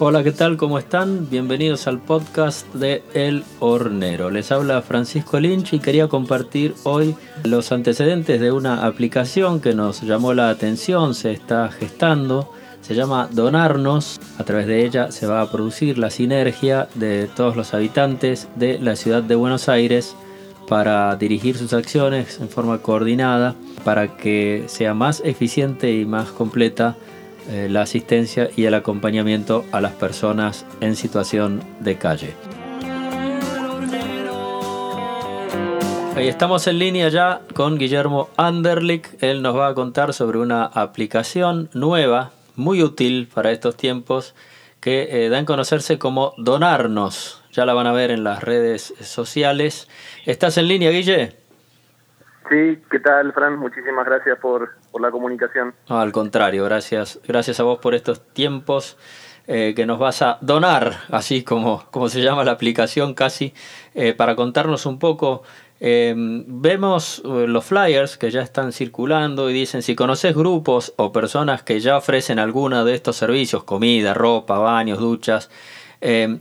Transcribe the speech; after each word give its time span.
Hola, 0.00 0.22
¿qué 0.22 0.30
tal? 0.30 0.56
¿Cómo 0.56 0.78
están? 0.78 1.28
Bienvenidos 1.28 1.88
al 1.88 1.98
podcast 1.98 2.72
de 2.72 3.02
El 3.14 3.42
Hornero. 3.58 4.30
Les 4.30 4.52
habla 4.52 4.80
Francisco 4.80 5.40
Lynch 5.40 5.72
y 5.72 5.80
quería 5.80 6.06
compartir 6.06 6.76
hoy 6.84 7.16
los 7.42 7.72
antecedentes 7.72 8.40
de 8.40 8.52
una 8.52 8.86
aplicación 8.86 9.60
que 9.60 9.74
nos 9.74 10.02
llamó 10.02 10.34
la 10.34 10.50
atención, 10.50 11.16
se 11.16 11.32
está 11.32 11.68
gestando. 11.72 12.52
Se 12.80 12.94
llama 12.94 13.28
Donarnos. 13.32 14.20
A 14.38 14.44
través 14.44 14.68
de 14.68 14.86
ella 14.86 15.10
se 15.10 15.26
va 15.26 15.42
a 15.42 15.50
producir 15.50 15.98
la 15.98 16.10
sinergia 16.10 16.88
de 16.94 17.28
todos 17.34 17.56
los 17.56 17.74
habitantes 17.74 18.46
de 18.54 18.78
la 18.78 18.94
ciudad 18.94 19.24
de 19.24 19.34
Buenos 19.34 19.68
Aires 19.68 20.14
para 20.68 21.16
dirigir 21.16 21.58
sus 21.58 21.72
acciones 21.72 22.38
en 22.40 22.48
forma 22.48 22.78
coordinada 22.82 23.56
para 23.82 24.16
que 24.16 24.62
sea 24.68 24.94
más 24.94 25.22
eficiente 25.24 25.92
y 25.92 26.04
más 26.04 26.28
completa 26.28 26.96
eh, 27.48 27.68
la 27.70 27.82
asistencia 27.82 28.50
y 28.56 28.64
el 28.64 28.74
acompañamiento 28.74 29.64
a 29.72 29.80
las 29.80 29.92
personas 29.92 30.66
en 30.80 30.96
situación 30.96 31.62
de 31.80 31.96
calle. 31.96 32.34
Estamos 36.16 36.66
en 36.66 36.78
línea 36.78 37.08
ya 37.08 37.42
con 37.54 37.78
Guillermo 37.78 38.28
Anderlich. 38.36 39.06
Él 39.20 39.40
nos 39.40 39.56
va 39.56 39.68
a 39.68 39.74
contar 39.74 40.12
sobre 40.12 40.38
una 40.38 40.64
aplicación 40.64 41.70
nueva, 41.74 42.32
muy 42.56 42.82
útil 42.82 43.28
para 43.32 43.52
estos 43.52 43.76
tiempos, 43.76 44.34
que 44.80 45.24
eh, 45.24 45.28
da 45.28 45.44
conocerse 45.44 45.98
como 45.98 46.34
Donarnos. 46.36 47.42
Ya 47.52 47.64
la 47.64 47.72
van 47.72 47.86
a 47.86 47.92
ver 47.92 48.10
en 48.10 48.24
las 48.24 48.42
redes 48.42 48.94
sociales. 49.00 49.88
¿Estás 50.26 50.58
en 50.58 50.68
línea, 50.68 50.90
Guille? 50.90 51.47
Sí, 52.48 52.78
¿qué 52.90 52.98
tal, 53.00 53.32
Fran? 53.32 53.58
Muchísimas 53.58 54.06
gracias 54.06 54.38
por, 54.38 54.70
la 54.98 55.10
comunicación. 55.10 55.74
al 55.88 56.12
contrario, 56.12 56.64
gracias, 56.64 57.20
gracias 57.26 57.60
a 57.60 57.62
vos 57.62 57.78
por 57.78 57.94
estos 57.94 58.26
tiempos 58.32 58.96
eh, 59.46 59.74
que 59.76 59.86
nos 59.86 59.98
vas 59.98 60.22
a 60.22 60.38
donar, 60.40 61.04
así 61.10 61.44
como, 61.44 61.84
como 61.90 62.08
se 62.08 62.22
llama 62.22 62.44
la 62.44 62.52
aplicación 62.52 63.14
casi, 63.14 63.54
eh, 63.94 64.14
para 64.14 64.34
contarnos 64.34 64.86
un 64.86 64.98
poco. 64.98 65.42
Eh, 65.80 66.14
vemos 66.16 67.22
los 67.24 67.64
flyers 67.64 68.18
que 68.18 68.32
ya 68.32 68.42
están 68.42 68.72
circulando 68.72 69.48
y 69.48 69.52
dicen 69.52 69.82
si 69.82 69.94
conoces 69.94 70.34
grupos 70.34 70.92
o 70.96 71.12
personas 71.12 71.62
que 71.62 71.78
ya 71.78 71.96
ofrecen 71.96 72.40
alguno 72.40 72.84
de 72.84 72.94
estos 72.94 73.16
servicios, 73.16 73.62
comida, 73.62 74.12
ropa, 74.12 74.58
baños, 74.58 74.98
duchas, 74.98 75.50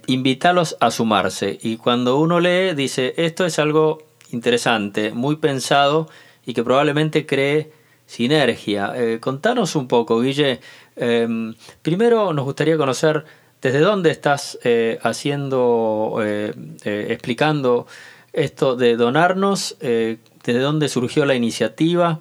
invítalos 0.08 0.76
a 0.80 0.90
sumarse. 0.90 1.58
Y 1.62 1.78
cuando 1.78 2.18
uno 2.18 2.40
lee, 2.40 2.74
dice, 2.74 3.14
esto 3.18 3.46
es 3.46 3.60
algo 3.60 4.07
interesante, 4.32 5.12
muy 5.12 5.38
pensado 5.38 6.08
y 6.46 6.54
que 6.54 6.64
probablemente 6.64 7.26
cree 7.26 7.72
sinergia. 8.06 8.94
Eh, 8.96 9.20
contanos 9.20 9.76
un 9.76 9.88
poco, 9.88 10.22
Guille. 10.22 10.60
Em, 10.96 11.54
primero 11.82 12.34
nos 12.34 12.46
gustaría 12.46 12.78
conocer 12.78 13.26
desde 13.62 13.80
dónde 13.80 14.12
estás 14.12 14.58
eh, 14.64 14.98
haciendo, 15.04 16.18
eh, 16.24 16.54
explicando 16.84 17.86
esto 18.32 18.76
de 18.76 18.96
donarnos, 18.96 19.78
desde 19.80 20.60
dónde 20.60 20.88
surgió 20.90 21.26
la 21.26 21.36
iniciativa. 21.36 22.20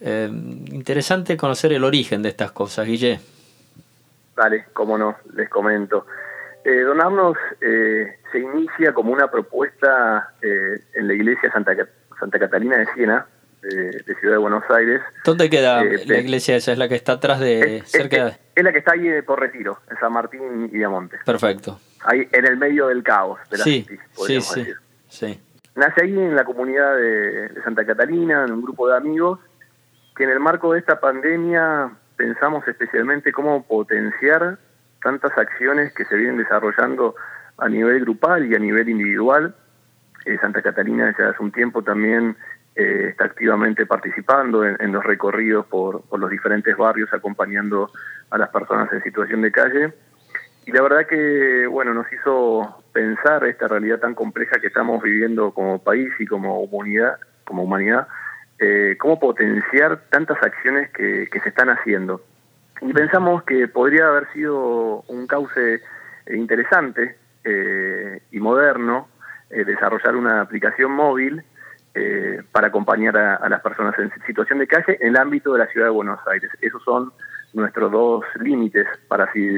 Em, 0.00 0.64
interesante 0.72 1.36
conocer 1.36 1.72
el 1.72 1.84
origen 1.84 2.22
de 2.22 2.30
estas 2.30 2.52
cosas, 2.52 2.86
Guille. 2.86 3.20
Vale, 4.36 4.66
cómo 4.72 4.96
no, 4.96 5.16
les 5.34 5.48
comento. 5.48 6.06
Eh, 6.68 6.82
donarnos 6.82 7.34
eh, 7.62 8.18
se 8.30 8.40
inicia 8.40 8.92
como 8.92 9.10
una 9.10 9.30
propuesta 9.30 10.34
eh, 10.42 10.78
en 10.92 11.08
la 11.08 11.14
iglesia 11.14 11.50
Santa, 11.50 11.74
Santa 12.20 12.38
Catalina 12.38 12.76
de 12.76 12.86
Siena, 12.92 13.26
de 13.62 14.14
Ciudad 14.20 14.34
de 14.34 14.38
Buenos 14.38 14.64
Aires. 14.68 15.00
¿Dónde 15.24 15.48
queda 15.48 15.82
la 15.82 16.18
iglesia 16.18 16.56
esa? 16.56 16.72
¿Es 16.72 16.78
la 16.78 16.88
que 16.88 16.94
está 16.94 17.12
atrás 17.12 17.40
de... 17.40 17.78
Es, 17.78 17.90
cerca 17.90 18.38
es, 18.54 18.64
la 18.64 18.70
que 18.70 18.78
está 18.78 18.92
ahí 18.92 19.22
por 19.22 19.40
retiro, 19.40 19.78
en 19.90 19.96
San 19.98 20.12
Martín 20.12 20.68
y 20.70 20.76
Diamonte. 20.76 21.16
Perfecto. 21.24 21.80
Ahí 22.04 22.28
en 22.32 22.44
el 22.44 22.58
medio 22.58 22.88
del 22.88 23.02
caos 23.02 23.38
de 23.50 23.58
la 23.58 23.64
sí, 23.64 23.86
sí, 24.12 24.40
sí, 24.42 24.66
sí. 25.08 25.40
Nace 25.74 26.02
ahí 26.02 26.12
en 26.12 26.36
la 26.36 26.44
comunidad 26.44 26.96
de, 26.96 27.48
de 27.48 27.62
Santa 27.62 27.86
Catalina, 27.86 28.44
en 28.44 28.52
un 28.52 28.62
grupo 28.62 28.88
de 28.88 28.96
amigos, 28.96 29.40
que 30.14 30.24
en 30.24 30.30
el 30.30 30.40
marco 30.40 30.74
de 30.74 30.80
esta 30.80 31.00
pandemia 31.00 31.90
pensamos 32.16 32.66
especialmente 32.68 33.32
cómo 33.32 33.66
potenciar 33.66 34.58
tantas 35.08 35.38
acciones 35.38 35.90
que 35.94 36.04
se 36.04 36.16
vienen 36.16 36.36
desarrollando 36.36 37.14
a 37.56 37.66
nivel 37.66 38.00
grupal 38.00 38.44
y 38.44 38.54
a 38.54 38.58
nivel 38.58 38.90
individual. 38.90 39.54
Eh, 40.26 40.36
Santa 40.38 40.60
Catalina 40.60 41.14
ya 41.18 41.30
hace 41.30 41.42
un 41.42 41.50
tiempo 41.50 41.82
también 41.82 42.36
eh, 42.76 43.06
está 43.08 43.24
activamente 43.24 43.86
participando 43.86 44.66
en, 44.66 44.92
los 44.92 45.02
recorridos 45.02 45.64
por, 45.64 46.02
los 46.18 46.30
diferentes 46.30 46.76
barrios, 46.76 47.10
acompañando 47.14 47.90
a 48.28 48.36
las 48.36 48.50
personas 48.50 48.92
en 48.92 49.02
situación 49.02 49.40
de 49.40 49.50
calle. 49.50 49.94
Y 50.66 50.72
la 50.72 50.82
verdad 50.82 51.06
que, 51.06 51.66
bueno, 51.66 51.94
nos 51.94 52.12
hizo 52.12 52.84
pensar 52.92 53.46
esta 53.46 53.66
realidad 53.66 54.00
tan 54.00 54.14
compleja 54.14 54.60
que 54.60 54.66
estamos 54.66 55.02
viviendo 55.02 55.52
como 55.52 55.82
país 55.82 56.10
y 56.18 56.26
como 56.26 56.60
humanidad, 56.60 57.18
como 57.44 57.62
humanidad 57.62 58.08
eh, 58.58 58.96
cómo 58.98 59.18
potenciar 59.18 60.02
tantas 60.10 60.36
acciones 60.42 60.90
que 60.90 61.40
se 61.42 61.48
están 61.48 61.70
haciendo 61.70 62.20
y 62.80 62.92
pensamos 62.92 63.42
que 63.44 63.68
podría 63.68 64.08
haber 64.08 64.30
sido 64.32 65.02
un 65.08 65.26
cauce 65.26 65.74
eh, 65.74 66.36
interesante 66.36 67.16
eh, 67.44 68.22
y 68.30 68.40
moderno 68.40 69.08
eh, 69.50 69.64
desarrollar 69.64 70.16
una 70.16 70.40
aplicación 70.40 70.92
móvil 70.92 71.42
para 72.52 72.68
acompañar 72.68 73.16
a, 73.16 73.48
las 73.48 73.60
personas 73.60 73.98
en 73.98 74.12
situación 74.24 74.60
de 74.60 74.68
calle 74.68 74.98
en 75.00 75.08
el 75.08 75.16
ámbito 75.16 75.52
de 75.52 75.58
la 75.58 75.66
ciudad 75.66 75.86
de 75.86 75.90
Buenos 75.90 76.20
Aires. 76.28 76.48
Esos 76.60 76.80
son 76.84 77.12
nuestros 77.54 77.90
dos 77.90 78.24
límites, 78.38 78.86
para 79.08 79.24
así 79.24 79.48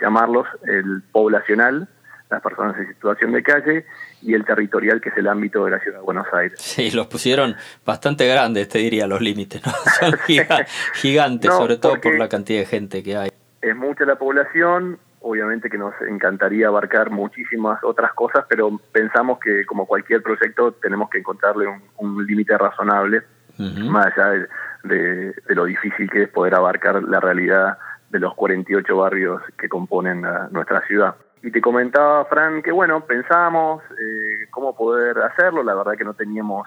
llamarlos, 0.00 0.46
el 0.66 1.02
poblacional 1.12 1.86
las 2.30 2.42
personas 2.42 2.76
en 2.78 2.88
situación 2.88 3.32
de 3.32 3.42
calle 3.42 3.86
y 4.24 4.34
el 4.34 4.44
territorial, 4.44 5.00
que 5.00 5.10
es 5.10 5.16
el 5.16 5.28
ámbito 5.28 5.64
de 5.64 5.72
la 5.72 5.80
ciudad 5.80 5.98
de 5.98 6.04
Buenos 6.04 6.26
Aires. 6.32 6.58
Sí, 6.58 6.90
los 6.90 7.06
pusieron 7.06 7.54
bastante 7.84 8.26
grandes, 8.26 8.68
te 8.68 8.78
diría, 8.78 9.06
los 9.06 9.20
límites, 9.20 9.62
¿no? 9.64 9.72
Son 10.00 10.14
gigantes, 10.94 11.52
sobre 11.52 11.76
todo 11.76 12.00
por 12.00 12.18
la 12.18 12.28
cantidad 12.28 12.60
de 12.60 12.66
gente 12.66 13.02
que 13.02 13.16
hay. 13.16 13.30
Es 13.60 13.76
mucha 13.76 14.04
la 14.04 14.16
población, 14.16 14.98
obviamente 15.20 15.68
que 15.68 15.78
nos 15.78 15.94
encantaría 16.08 16.68
abarcar 16.68 17.10
muchísimas 17.10 17.82
otras 17.84 18.12
cosas, 18.14 18.44
pero 18.48 18.78
pensamos 18.92 19.38
que 19.38 19.64
como 19.66 19.86
cualquier 19.86 20.22
proyecto 20.22 20.72
tenemos 20.72 21.10
que 21.10 21.18
encontrarle 21.18 21.66
un, 21.98 22.26
límite 22.26 22.56
razonable, 22.56 23.22
más 23.58 24.06
allá 24.06 24.46
de, 24.82 25.34
lo 25.48 25.64
difícil 25.64 26.10
que 26.10 26.24
es 26.24 26.28
poder 26.28 26.54
abarcar 26.54 27.02
la 27.02 27.20
realidad 27.20 27.78
de 28.10 28.18
los 28.18 28.34
48 28.34 28.96
barrios 28.96 29.42
que 29.58 29.68
componen 29.68 30.24
nuestra 30.50 30.86
ciudad. 30.86 31.14
Y 31.44 31.50
te 31.50 31.60
comentaba, 31.60 32.24
Fran, 32.24 32.62
que 32.62 32.72
bueno, 32.72 33.04
pensamos 33.04 33.82
eh, 34.00 34.46
cómo 34.50 34.74
poder 34.74 35.18
hacerlo, 35.18 35.62
la 35.62 35.74
verdad 35.74 35.92
que 35.92 36.04
no 36.04 36.14
teníamos 36.14 36.66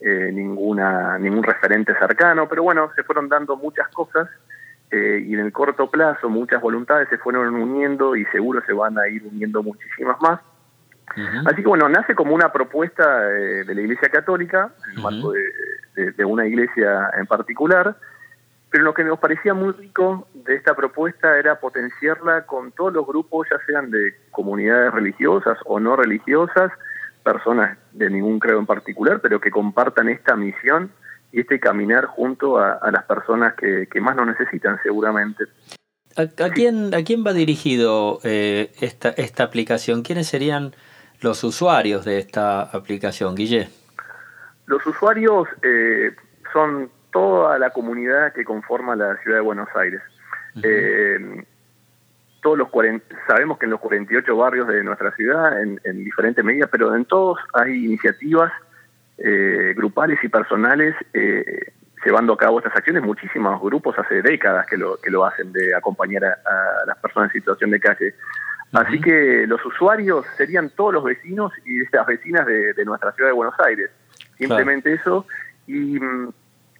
eh, 0.00 0.30
ninguna 0.30 1.18
ningún 1.18 1.42
referente 1.42 1.94
cercano, 1.98 2.46
pero 2.46 2.62
bueno, 2.62 2.90
se 2.94 3.04
fueron 3.04 3.30
dando 3.30 3.56
muchas 3.56 3.88
cosas 3.88 4.28
eh, 4.90 5.24
y 5.26 5.32
en 5.32 5.40
el 5.40 5.50
corto 5.50 5.90
plazo 5.90 6.28
muchas 6.28 6.60
voluntades 6.60 7.08
se 7.08 7.16
fueron 7.16 7.54
uniendo 7.54 8.16
y 8.16 8.26
seguro 8.26 8.62
se 8.66 8.74
van 8.74 8.98
a 8.98 9.08
ir 9.08 9.24
uniendo 9.24 9.62
muchísimas 9.62 10.20
más. 10.20 10.40
Así 11.46 11.62
que 11.62 11.68
bueno, 11.68 11.88
nace 11.88 12.14
como 12.14 12.34
una 12.34 12.52
propuesta 12.52 13.20
de 13.22 13.74
la 13.74 13.80
Iglesia 13.80 14.10
Católica, 14.10 14.70
en 14.84 14.98
el 14.98 15.02
marco 15.02 15.32
de, 15.32 16.24
una 16.26 16.46
iglesia 16.46 17.10
en 17.18 17.26
particular, 17.26 17.96
pero 18.70 18.84
lo 18.84 18.94
que 18.94 19.04
nos 19.04 19.18
parecía 19.18 19.54
muy 19.54 19.72
rico 19.72 20.28
de 20.34 20.54
esta 20.54 20.74
propuesta 20.74 21.38
era 21.38 21.58
potenciarla 21.58 22.44
con 22.44 22.72
todos 22.72 22.92
los 22.92 23.06
grupos, 23.06 23.48
ya 23.50 23.58
sean 23.66 23.90
de 23.90 24.14
comunidades 24.30 24.92
religiosas 24.92 25.58
o 25.64 25.80
no 25.80 25.96
religiosas, 25.96 26.70
personas 27.22 27.78
de 27.92 28.10
ningún 28.10 28.38
credo 28.38 28.58
en 28.58 28.66
particular, 28.66 29.20
pero 29.22 29.40
que 29.40 29.50
compartan 29.50 30.08
esta 30.08 30.36
misión 30.36 30.90
y 31.32 31.40
este 31.40 31.60
caminar 31.60 32.06
junto 32.06 32.58
a, 32.58 32.90
las 32.90 33.04
personas 33.04 33.54
que, 33.54 33.88
más 34.00 34.16
nos 34.16 34.26
necesitan 34.26 34.78
seguramente. 34.82 35.44
¿A, 36.16 36.50
quién, 36.50 36.94
¿A 36.94 37.02
quién 37.04 37.24
va 37.24 37.32
dirigido 37.32 38.18
eh, 38.24 38.72
esta, 38.80 39.10
esta 39.10 39.44
aplicación? 39.44 40.02
¿Quiénes 40.02 40.26
serían 40.26 40.74
los 41.20 41.42
usuarios 41.44 42.04
de 42.04 42.18
esta 42.18 42.62
aplicación, 42.62 43.34
Guille? 43.34 43.68
Los 44.66 44.84
usuarios 44.86 45.48
eh, 45.62 46.14
son 46.52 46.90
toda 47.12 47.58
la 47.58 47.70
comunidad 47.70 48.32
que 48.32 48.44
conforma 48.44 48.96
la 48.96 49.16
ciudad 49.18 49.38
de 49.38 49.42
Buenos 49.42 49.68
Aires. 49.74 50.02
Eh, 50.62 51.44
todos 52.42 52.58
los 52.58 52.68
sabemos 53.26 53.58
que 53.58 53.66
en 53.66 53.70
los 53.70 53.80
48 53.80 54.36
barrios 54.36 54.68
de 54.68 54.84
nuestra 54.84 55.10
ciudad, 55.12 55.60
en, 55.62 56.04
diferentes 56.04 56.44
medidas, 56.44 56.68
pero 56.70 56.94
en 56.94 57.04
todos 57.04 57.38
hay 57.54 57.84
iniciativas 57.84 58.52
eh, 59.18 59.74
grupales 59.76 60.18
y 60.22 60.28
personales 60.28 60.94
eh, 61.12 61.72
llevando 62.04 62.32
a 62.32 62.36
cabo 62.36 62.58
estas 62.58 62.76
acciones. 62.76 63.02
Muchísimos 63.02 63.60
grupos 63.60 63.98
hace 63.98 64.22
décadas 64.22 64.66
que 64.66 64.76
lo, 64.76 64.96
que 64.98 65.10
lo 65.10 65.24
hacen 65.24 65.52
de 65.52 65.74
acompañar 65.74 66.24
a, 66.24 66.86
las 66.86 66.96
personas 66.98 67.30
en 67.30 67.40
situación 67.40 67.70
de 67.70 67.80
calle. 67.80 68.14
Así 68.72 69.00
que 69.00 69.46
los 69.46 69.64
usuarios 69.64 70.26
serían 70.36 70.70
todos 70.70 70.94
los 70.94 71.04
vecinos 71.04 71.52
y 71.64 71.80
las 71.90 72.06
vecinas 72.06 72.46
de, 72.46 72.84
nuestra 72.84 73.12
ciudad 73.12 73.30
de 73.30 73.34
Buenos 73.34 73.58
Aires. 73.60 73.90
Simplemente 74.36 74.92
eso. 74.92 75.26
Y 75.66 75.98
mm, 75.98 76.32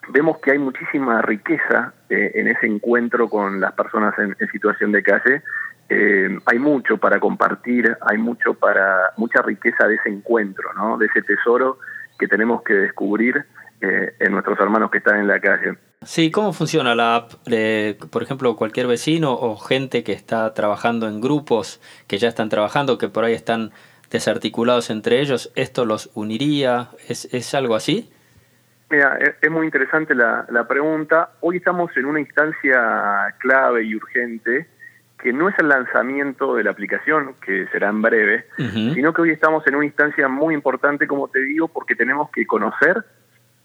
vemos 0.08 0.38
que 0.38 0.52
hay 0.52 0.58
muchísima 0.58 1.22
riqueza 1.22 1.92
eh, 2.08 2.32
en 2.34 2.48
ese 2.48 2.66
encuentro 2.66 3.28
con 3.28 3.60
las 3.60 3.72
personas 3.72 4.14
en, 4.18 4.36
situación 4.50 4.92
de 4.92 5.02
calle. 5.02 5.42
Eh, 5.88 6.38
hay 6.44 6.58
mucho 6.58 6.98
para 6.98 7.18
compartir, 7.18 7.96
hay 8.00 8.18
mucho 8.18 8.54
para 8.54 9.12
mucha 9.16 9.42
riqueza 9.42 9.86
de 9.86 9.96
ese 9.96 10.10
encuentro, 10.10 10.72
¿no? 10.74 10.98
De 10.98 11.06
ese 11.06 11.22
tesoro 11.22 11.78
que 12.18 12.28
tenemos 12.28 12.62
que 12.62 12.74
descubrir 12.74 13.44
eh, 13.80 14.14
en 14.18 14.32
nuestros 14.32 14.58
hermanos 14.60 14.90
que 14.90 14.98
están 14.98 15.20
en 15.20 15.28
la 15.28 15.40
calle. 15.40 15.78
Sí, 16.02 16.30
¿cómo 16.30 16.52
funciona 16.52 16.94
la 16.94 17.16
app? 17.16 17.32
por 18.10 18.22
ejemplo, 18.22 18.54
cualquier 18.56 18.86
vecino 18.86 19.32
o 19.32 19.56
gente 19.56 20.04
que 20.04 20.12
está 20.12 20.54
trabajando 20.54 21.08
en 21.08 21.20
grupos, 21.20 21.80
que 22.06 22.18
ya 22.18 22.28
están 22.28 22.48
trabajando, 22.48 22.98
que 22.98 23.08
por 23.08 23.24
ahí 23.24 23.34
están 23.34 23.72
desarticulados 24.10 24.90
entre 24.90 25.20
ellos, 25.20 25.50
¿esto 25.54 25.84
los 25.84 26.10
uniría? 26.14 26.90
¿Es, 27.08 27.28
es 27.34 27.52
algo 27.54 27.74
así? 27.74 28.10
Mira, 28.90 29.18
es, 29.40 29.50
muy 29.50 29.66
interesante 29.66 30.14
la, 30.14 30.66
pregunta. 30.68 31.30
Hoy 31.40 31.58
estamos 31.58 31.94
en 31.96 32.06
una 32.06 32.20
instancia 32.20 33.34
clave 33.38 33.84
y 33.84 33.94
urgente 33.94 34.66
que 35.18 35.32
no 35.32 35.48
es 35.48 35.54
el 35.58 35.68
lanzamiento 35.68 36.54
de 36.54 36.62
la 36.62 36.70
aplicación, 36.70 37.34
que 37.44 37.66
será 37.72 37.88
en 37.88 38.00
breve, 38.00 38.46
sino 38.56 39.12
que 39.12 39.22
hoy 39.22 39.30
estamos 39.30 39.66
en 39.66 39.74
una 39.74 39.84
instancia 39.84 40.28
muy 40.28 40.54
importante, 40.54 41.08
como 41.08 41.26
te 41.26 41.40
digo, 41.40 41.66
porque 41.68 41.96
tenemos 41.96 42.30
que 42.30 42.46
conocer 42.46 43.04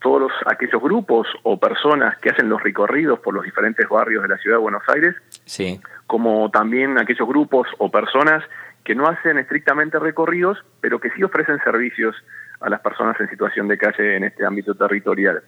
todos 0.04 0.32
aquellos 0.46 0.82
grupos 0.82 1.28
o 1.44 1.58
personas 1.58 2.18
que 2.18 2.30
hacen 2.30 2.48
los 2.48 2.62
recorridos 2.62 3.20
por 3.20 3.32
los 3.32 3.44
diferentes 3.44 3.88
barrios 3.88 4.22
de 4.22 4.28
la 4.28 4.36
ciudad 4.36 4.56
de 4.58 4.62
Buenos 4.62 4.82
Aires, 4.88 5.14
sí. 5.46 5.80
como 6.06 6.50
también 6.50 6.98
aquellos 6.98 7.26
grupos 7.26 7.68
o 7.78 7.90
personas 7.90 8.44
que 8.84 8.94
no 8.94 9.06
hacen 9.06 9.38
estrictamente 9.38 9.98
recorridos, 9.98 10.58
pero 10.82 11.00
que 11.00 11.08
sí 11.12 11.22
ofrecen 11.22 11.58
servicios 11.64 12.14
a 12.60 12.70
las 12.70 12.80
personas 12.80 13.18
en 13.20 13.28
situación 13.28 13.68
de 13.68 13.76
calle 13.76 14.16
en 14.16 14.24
este 14.24 14.44
ámbito 14.44 14.74
territorial. 14.74 15.42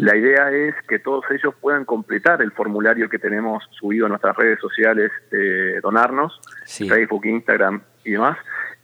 La 0.00 0.16
idea 0.16 0.50
es 0.50 0.74
que 0.88 0.98
todos 0.98 1.24
ellos 1.30 1.54
puedan 1.60 1.84
completar 1.84 2.42
el 2.42 2.52
formulario 2.52 3.08
que 3.08 3.18
tenemos 3.18 3.62
subido 3.70 4.06
a 4.06 4.08
nuestras 4.08 4.36
redes 4.36 4.58
sociales 4.60 5.10
de 5.30 5.80
Donarnos, 5.80 6.40
Facebook, 6.66 7.26
Instagram 7.26 7.82
y 8.04 8.12
demás, 8.12 8.36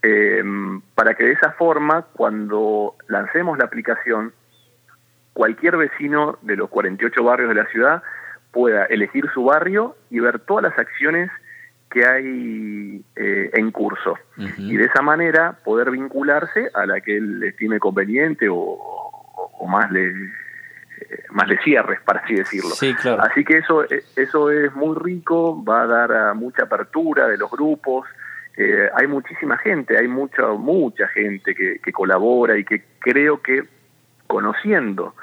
eh, 0.02 0.42
para 0.94 1.14
que 1.14 1.24
de 1.24 1.32
esa 1.32 1.52
forma, 1.52 2.02
cuando 2.12 2.96
lancemos 3.08 3.58
la 3.58 3.64
aplicación, 3.64 4.32
cualquier 5.32 5.76
vecino 5.76 6.38
de 6.42 6.56
los 6.56 6.68
48 6.68 7.24
barrios 7.24 7.48
de 7.48 7.54
la 7.54 7.66
ciudad 7.66 8.02
pueda 8.52 8.84
elegir 8.84 9.24
su 9.32 9.44
barrio 9.44 9.96
y 10.10 10.20
ver 10.20 10.40
todas 10.40 10.62
las 10.62 10.78
acciones 10.78 11.30
que 11.92 12.06
hay 12.06 13.04
eh, 13.16 13.50
en 13.52 13.70
curso. 13.70 14.18
Y 14.58 14.76
de 14.76 14.84
esa 14.84 15.02
manera 15.02 15.58
poder 15.64 15.90
vincularse 15.90 16.70
a 16.74 16.86
la 16.86 17.00
que 17.00 17.16
él 17.16 17.42
estime 17.44 17.78
conveniente 17.78 18.48
o, 18.50 18.78
más 19.68 19.90
le 19.92 20.12
más 21.30 21.48
le 21.48 21.58
cierres 21.58 22.00
para 22.00 22.20
así 22.20 22.34
decirlo. 22.34 22.74
Así 23.20 23.44
que 23.44 23.58
eso 23.58 23.84
eso 24.16 24.50
es 24.50 24.74
muy 24.74 24.96
rico 24.98 25.62
va 25.64 25.82
a 25.82 25.86
dar 25.86 26.12
a 26.12 26.34
mucha 26.34 26.64
apertura 26.64 27.28
de 27.28 27.36
los 27.36 27.50
grupos. 27.50 28.06
Eh, 28.56 28.88
hay 28.94 29.06
muchísima 29.06 29.56
gente 29.58 29.96
hay 29.96 30.08
mucha 30.08 30.46
mucha 30.48 31.08
gente 31.08 31.54
que, 31.54 31.78
que 31.78 31.92
colabora 31.92 32.58
y 32.58 32.64
que 32.64 32.84
creo 32.98 33.40
que 33.40 33.62
conociendo 34.26 35.14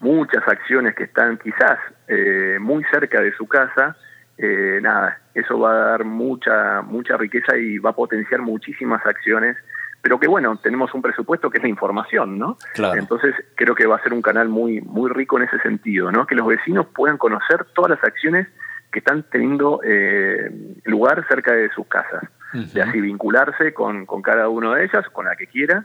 muchas 0.00 0.46
acciones 0.46 0.94
que 0.94 1.04
están 1.04 1.38
quizás 1.38 1.78
eh, 2.08 2.58
muy 2.60 2.84
cerca 2.84 3.20
de 3.20 3.32
su 3.32 3.46
casa 3.46 3.96
eh, 4.38 4.80
nada, 4.82 5.20
eso 5.34 5.58
va 5.58 5.72
a 5.72 5.90
dar 5.90 6.04
mucha, 6.04 6.82
mucha 6.82 7.16
riqueza 7.16 7.56
y 7.56 7.78
va 7.78 7.90
a 7.90 7.94
potenciar 7.94 8.42
muchísimas 8.42 9.04
acciones, 9.06 9.56
pero 10.02 10.20
que 10.20 10.28
bueno, 10.28 10.56
tenemos 10.62 10.92
un 10.94 11.02
presupuesto 11.02 11.50
que 11.50 11.58
es 11.58 11.62
la 11.62 11.70
información, 11.70 12.38
¿no? 12.38 12.58
Entonces 12.96 13.34
creo 13.54 13.74
que 13.74 13.86
va 13.86 13.96
a 13.96 14.02
ser 14.02 14.12
un 14.12 14.22
canal 14.22 14.48
muy, 14.48 14.80
muy 14.82 15.10
rico 15.10 15.38
en 15.38 15.44
ese 15.44 15.58
sentido, 15.60 16.12
¿no? 16.12 16.26
Que 16.26 16.34
los 16.34 16.46
vecinos 16.46 16.86
puedan 16.94 17.16
conocer 17.16 17.64
todas 17.74 17.90
las 17.90 18.04
acciones 18.04 18.46
que 18.92 19.00
están 19.00 19.24
teniendo 19.24 19.80
eh, 19.84 20.50
lugar 20.84 21.26
cerca 21.28 21.52
de 21.52 21.70
sus 21.70 21.86
casas, 21.86 22.22
de 22.52 22.82
así 22.82 23.00
vincularse 23.00 23.74
con, 23.74 24.06
con 24.06 24.22
cada 24.22 24.48
una 24.48 24.74
de 24.76 24.84
ellas, 24.84 25.08
con 25.12 25.26
la 25.26 25.34
que 25.34 25.46
quiera, 25.46 25.84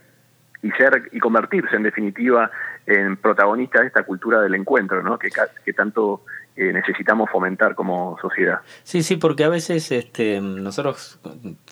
y 0.62 0.69
ser 0.71 1.09
y 1.12 1.19
convertirse 1.19 1.75
en 1.75 1.83
definitiva 1.83 2.51
en 2.86 3.18
protagonista 3.18 3.81
de 3.81 3.88
esta 3.88 4.04
cultura 4.04 4.42
del 4.42 4.56
encuentro, 4.56 5.01
¿no? 5.01 5.18
Que, 5.18 5.30
que 5.65 5.74
tanto 5.74 6.25
eh, 6.56 6.74
necesitamos 6.74 7.30
fomentar 7.30 7.75
como 7.75 8.18
sociedad. 8.21 8.59
Sí, 8.83 9.03
sí, 9.03 9.15
porque 9.15 9.44
a 9.44 9.50
veces 9.50 9.92
este, 9.92 10.42
nosotros 10.42 11.19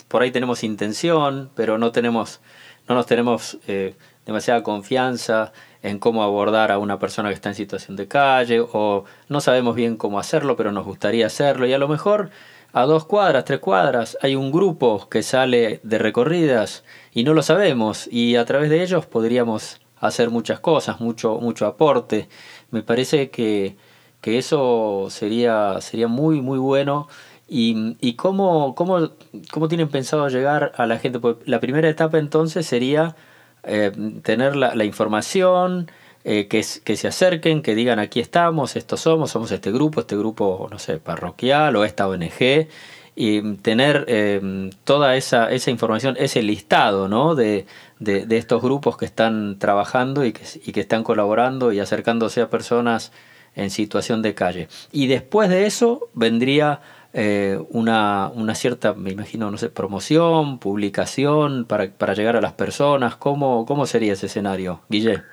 por 0.08 0.22
ahí 0.22 0.32
tenemos 0.32 0.64
intención, 0.64 1.50
pero 1.56 1.78
no 1.78 1.92
tenemos, 1.92 2.42
no 2.88 2.96
nos 2.96 3.06
tenemos 3.06 3.60
eh, 3.68 3.96
demasiada 4.26 4.64
confianza 4.64 5.52
en 5.82 6.00
cómo 6.00 6.24
abordar 6.24 6.72
a 6.72 6.78
una 6.78 7.00
persona 7.00 7.30
que 7.30 7.36
está 7.36 7.50
en 7.50 7.56
situación 7.56 7.98
de 7.98 8.08
calle, 8.08 8.62
o 8.62 9.06
no 9.28 9.42
sabemos 9.42 9.76
bien 9.76 9.98
cómo 9.98 10.20
hacerlo, 10.20 10.56
pero 10.56 10.72
nos 10.72 10.86
gustaría 10.86 11.26
hacerlo, 11.26 11.66
y 11.66 11.74
a 11.74 11.78
lo 11.78 11.88
mejor 11.88 12.30
a 12.72 12.84
dos 12.84 13.06
cuadras, 13.06 13.46
tres 13.46 13.60
cuadras, 13.60 14.18
hay 14.22 14.36
un 14.36 14.52
grupo 14.52 15.10
que 15.10 15.24
sale 15.24 15.80
de 15.84 15.98
recorridas 15.98 16.84
y 17.12 17.24
no 17.24 17.34
lo 17.34 17.42
sabemos, 17.42 18.08
y 18.12 18.36
a 18.36 18.46
través 18.46 18.70
de 18.70 18.84
ellos 18.84 19.06
podríamos 19.06 19.82
hacer 20.00 20.30
muchas 20.30 20.60
cosas, 20.60 21.02
mucho, 21.02 21.40
mucho 21.40 21.66
aporte. 21.66 22.30
Me 22.72 22.84
parece 22.84 23.30
que 23.30 23.76
que 24.22 24.38
eso 24.38 25.08
sería, 25.10 25.82
sería 25.82 26.08
muy, 26.08 26.42
muy 26.42 26.60
bueno. 26.60 27.08
¿Y, 27.48 27.98
y 28.00 28.14
cómo, 28.14 28.76
cómo, 28.76 29.10
cómo, 29.52 29.68
tienen 29.68 29.90
pensado 29.90 30.28
llegar 30.30 30.72
a 30.78 30.86
la 30.86 31.00
gente? 31.00 31.20
la 31.46 31.60
primera 31.60 31.90
etapa 31.90 32.20
entonces 32.20 32.68
sería 32.68 33.16
eh, 33.64 33.92
tener 34.24 34.56
la, 34.56 34.76
la 34.76 34.86
información, 34.86 35.90
eh, 36.26 36.48
que, 36.48 36.66
que 36.84 36.98
se 36.98 37.08
acerquen, 37.08 37.62
que 37.62 37.76
digan 37.76 37.98
aquí 37.98 38.20
estamos, 38.20 38.76
estos 38.76 39.00
somos, 39.00 39.32
somos 39.32 39.52
este 39.52 39.72
grupo, 39.72 40.02
este 40.02 40.18
grupo, 40.18 40.68
no 40.70 40.78
sé, 40.78 40.98
parroquial 40.98 41.76
o 41.78 41.86
esta 41.86 42.10
ONG, 42.10 42.68
y 43.16 43.56
tener 43.58 44.06
eh, 44.08 44.70
toda 44.84 45.16
esa, 45.16 45.50
esa 45.52 45.72
información, 45.72 46.16
ese 46.20 46.44
listado 46.44 47.08
¿no? 47.08 47.36
de, 47.36 47.66
de, 48.00 48.26
de, 48.26 48.38
estos 48.38 48.62
grupos 48.62 48.98
que 48.98 49.06
están 49.06 49.60
trabajando 49.60 50.26
y 50.26 50.34
que, 50.34 50.44
y 50.66 50.72
que 50.72 50.82
están 50.82 51.04
colaborando 51.04 51.72
y 51.72 51.80
acercándose 51.80 52.42
a 52.42 52.50
personas 52.50 53.12
en 53.60 53.70
situación 53.70 54.22
de 54.22 54.34
calle. 54.34 54.68
Y 54.92 55.08
después 55.08 55.50
de 55.50 55.66
eso 55.66 56.10
vendría 56.14 56.82
eh, 57.14 57.60
una, 57.70 58.30
una, 58.30 58.56
cierta, 58.56 58.94
me 58.94 59.12
imagino, 59.12 59.50
no 59.52 59.58
sé, 59.58 59.70
promoción, 59.70 60.60
publicación 60.60 61.66
para, 61.66 61.90
para 61.90 62.14
llegar 62.14 62.36
a 62.36 62.42
las 62.42 62.54
personas. 62.54 63.16
¿Cómo, 63.16 63.66
¿Cómo 63.66 63.86
sería 63.86 64.14
ese 64.14 64.28
escenario, 64.28 64.82
Guille? 64.90 65.24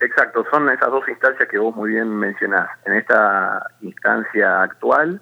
Exacto, 0.00 0.44
son 0.50 0.70
esas 0.70 0.90
dos 0.90 1.06
instancias 1.08 1.48
que 1.48 1.58
vos 1.58 1.74
muy 1.76 1.90
bien 1.90 2.08
mencionás. 2.16 2.70
En 2.86 2.94
esta 2.94 3.62
instancia 3.82 4.62
actual, 4.62 5.20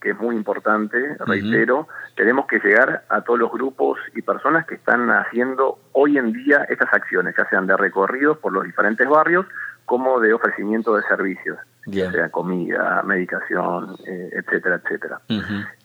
que 0.00 0.10
es 0.10 0.18
muy 0.18 0.36
importante, 0.36 1.16
reitero, 1.20 1.88
tenemos 2.14 2.46
que 2.46 2.58
llegar 2.58 3.04
a 3.08 3.22
todos 3.22 3.38
los 3.38 3.50
grupos 3.50 3.98
y 4.14 4.22
personas 4.22 4.66
que 4.66 4.74
están 4.76 5.10
haciendo 5.10 5.78
hoy 5.92 6.18
en 6.18 6.32
día 6.32 6.64
estas 6.68 6.92
acciones, 6.92 7.34
ya 7.36 7.48
sean 7.48 7.66
de 7.66 7.76
recorridos 7.76 8.38
por 8.38 8.52
los 8.52 8.64
diferentes 8.64 9.08
barrios 9.08 9.46
como 9.88 10.20
de 10.20 10.34
ofrecimiento 10.34 10.94
de 10.94 11.02
servicios, 11.04 11.56
sea 11.90 12.28
comida, 12.28 13.02
medicación, 13.04 13.96
eh, 14.06 14.28
etcétera, 14.32 14.82
etcétera. 14.84 15.20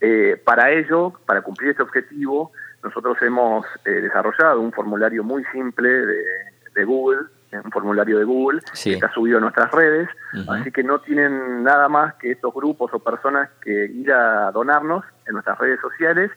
Eh, 0.02 0.40
para 0.44 0.72
ello, 0.72 1.14
para 1.26 1.42
cumplir 1.42 1.70
este 1.72 1.84
objetivo, 1.84 2.52
nosotros 2.84 3.18
hemos 3.22 3.66
eh, 3.86 3.92
desarrollado 3.92 4.60
un 4.60 4.74
formulario 4.74 5.24
muy 5.24 5.46
simple 5.54 5.88
de, 5.88 6.84
Google, 6.84 7.22
un 7.54 7.72
formulario 7.72 8.20
de 8.20 8.26
Google 8.26 8.60
que 8.84 8.92
está 8.92 9.10
subido 9.14 9.38
a 9.38 9.42
nuestras 9.42 9.72
redes, 9.72 10.10
así 10.50 10.70
que 10.70 10.84
no 10.84 11.00
tienen 11.00 11.64
nada 11.64 11.88
más 11.88 12.16
que 12.16 12.32
estos 12.32 12.54
grupos 12.54 12.94
o 12.94 13.00
personas 13.00 13.52
que 13.62 13.86
ir 13.86 14.12
a 14.12 14.52
donarnos 14.52 15.06
en 15.26 15.34
nuestras 15.34 15.58
redes 15.60 15.80
sociales, 15.80 16.30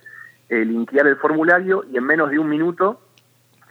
linkear 0.49 1.09
el 1.09 1.17
formulario 1.17 1.85
y 1.91 1.97
en 1.97 2.05
menos 2.05 2.31
de 2.31 2.39
un 2.39 2.49
minuto, 2.49 3.01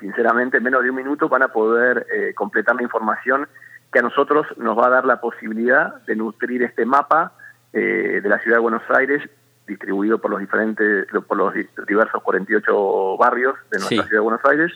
sinceramente 0.01 0.57
en 0.57 0.63
menos 0.63 0.83
de 0.83 0.89
un 0.89 0.97
minuto 0.97 1.29
van 1.29 1.43
a 1.43 1.47
poder 1.47 2.05
completar 2.35 2.75
la 2.75 2.83
información 2.83 3.47
que 3.95 3.99
a 3.99 4.01
nosotros 4.01 4.45
nos 4.57 4.77
va 4.77 4.87
a 4.87 4.89
dar 4.89 5.05
la 5.05 5.21
posibilidad 5.21 6.03
de 6.05 6.17
nutrir 6.17 6.61
este 6.63 6.85
mapa 6.85 7.31
eh, 7.71 8.19
de 8.21 8.27
la 8.27 8.39
ciudad 8.39 8.57
de 8.57 8.61
Buenos 8.61 8.81
Aires 8.89 9.23
distribuido 9.65 10.17
por 10.17 10.31
los 10.31 10.41
diferentes, 10.41 11.07
por 11.25 11.37
los 11.37 11.53
diversos 11.87 12.21
48 12.21 13.15
barrios 13.17 13.55
de 13.71 13.79
nuestra 13.79 14.03
ciudad 14.03 14.09
de 14.09 14.19
Buenos 14.19 14.41
Aires. 14.43 14.73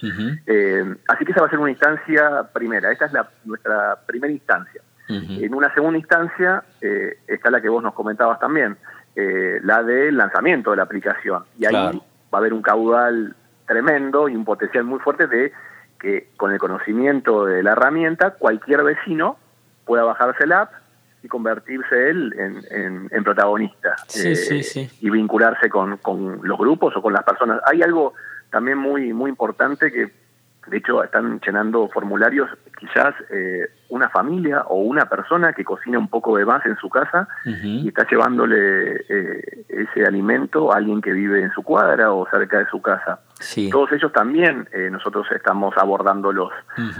Eh, 0.47 0.95
así 1.09 1.25
que 1.25 1.33
esa 1.33 1.41
va 1.41 1.47
a 1.47 1.49
ser 1.49 1.59
una 1.59 1.69
instancia 1.69 2.49
primera, 2.53 2.93
esta 2.93 3.07
es 3.07 3.11
la, 3.11 3.29
nuestra 3.43 3.99
primera 4.05 4.31
instancia. 4.31 4.81
En 5.09 5.53
una 5.53 5.73
segunda 5.73 5.99
instancia 5.99 6.63
eh, 6.79 7.17
está 7.27 7.51
la 7.51 7.59
que 7.59 7.67
vos 7.67 7.83
nos 7.83 7.93
comentabas 7.93 8.39
también, 8.39 8.77
la 9.15 9.83
del 9.83 10.15
lanzamiento 10.15 10.71
de 10.71 10.77
la 10.77 10.83
aplicación. 10.83 11.43
Y 11.57 11.65
ahí 11.65 11.73
va 11.73 11.91
a 12.31 12.37
haber 12.37 12.53
un 12.53 12.61
caudal 12.61 13.35
tremendo 13.67 14.29
y 14.29 14.35
un 14.37 14.45
potencial 14.45 14.85
muy 14.85 14.99
fuerte 14.99 15.27
de 15.27 15.51
que 15.99 16.29
con 16.37 16.51
el 16.51 16.59
conocimiento 16.59 17.45
de 17.45 17.61
la 17.61 17.73
herramienta 17.73 18.31
cualquier 18.31 18.83
vecino 18.83 19.37
pueda 19.85 20.03
bajarse 20.03 20.43
el 20.45 20.53
app 20.53 20.71
y 21.21 21.27
convertirse 21.27 22.09
él 22.09 22.33
en, 22.37 23.23
protagonista 23.23 23.95
eh, 24.15 24.89
y 25.01 25.09
vincularse 25.09 25.69
con, 25.69 25.97
con, 25.97 26.39
los 26.43 26.57
grupos 26.57 26.95
o 26.95 27.01
con 27.01 27.11
las 27.11 27.23
personas. 27.23 27.59
Hay 27.65 27.81
algo 27.81 28.13
también 28.49 28.77
muy 28.77 29.13
muy 29.13 29.29
importante 29.29 29.91
que 29.91 30.09
de 30.67 30.77
hecho, 30.77 31.03
están 31.03 31.39
llenando 31.39 31.87
formularios 31.89 32.49
quizás 32.77 33.13
eh, 33.29 33.69
una 33.89 34.09
familia 34.09 34.61
o 34.67 34.81
una 34.81 35.07
persona 35.09 35.53
que 35.53 35.63
cocina 35.63 35.97
un 35.97 36.07
poco 36.07 36.37
de 36.37 36.45
más 36.45 36.65
en 36.65 36.77
su 36.77 36.89
casa 36.89 37.27
y 37.45 37.87
está 37.87 38.07
llevándole 38.07 39.03
eh, 39.09 39.65
ese 39.67 40.05
alimento 40.05 40.71
a 40.71 40.77
alguien 40.77 41.01
que 41.01 41.11
vive 41.11 41.41
en 41.41 41.51
su 41.51 41.63
cuadra 41.63 42.13
o 42.13 42.27
cerca 42.29 42.59
de 42.59 42.67
su 42.67 42.81
casa. 42.81 43.21
Todos 43.69 43.91
ellos 43.93 44.13
también 44.13 44.67
eh, 44.71 44.89
nosotros 44.91 45.27
estamos 45.35 45.75
abordándolos. 45.77 46.51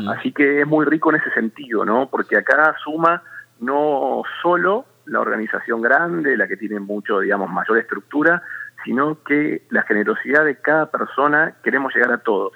Así 0.10 0.32
que 0.32 0.62
es 0.62 0.68
muy 0.68 0.86
rico 0.86 1.12
en 1.12 1.22
ese 1.22 1.32
sentido, 1.32 1.86
¿no? 1.86 2.10
Porque 2.10 2.38
acá 2.38 2.76
suma 2.84 3.22
no 3.60 4.24
solo 4.42 4.86
la 5.06 5.20
organización 5.20 5.82
grande, 5.82 6.38
la 6.38 6.48
que 6.48 6.58
tiene 6.58 6.80
mucho, 6.80 7.20
digamos, 7.20 7.50
mayor 7.50 7.78
estructura, 7.78 8.42
sino 8.84 9.22
que 9.24 9.64
la 9.70 9.84
generosidad 9.84 10.46
de 10.46 10.56
cada 10.58 10.88
persona 10.88 11.56
queremos 11.64 11.94
llegar 11.94 12.12
a 12.12 12.20
todos 12.20 12.54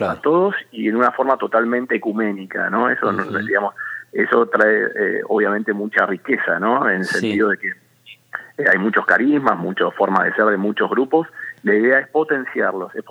a 0.00 0.20
todos 0.20 0.54
y 0.70 0.88
en 0.88 0.96
una 0.96 1.12
forma 1.12 1.36
totalmente 1.36 1.96
ecuménica, 1.96 2.70
¿no? 2.70 2.88
Eso, 2.88 3.12
digamos, 3.12 3.74
eso 4.12 4.46
trae 4.46 4.84
eh, 4.84 5.22
obviamente 5.28 5.72
mucha 5.72 6.06
riqueza, 6.06 6.58
¿no? 6.58 6.88
En 6.88 6.98
el 6.98 7.04
sentido 7.04 7.50
de 7.50 7.58
que 7.58 7.68
eh, 7.68 8.64
hay 8.70 8.78
muchos 8.78 9.04
carismas, 9.04 9.58
muchas 9.58 9.94
formas 9.94 10.24
de 10.24 10.34
ser 10.34 10.46
de 10.46 10.56
muchos 10.56 10.88
grupos. 10.90 11.28
La 11.62 11.74
idea 11.74 11.98
es 11.98 12.08
potenciarlos, 12.08 12.94
es 12.94 13.04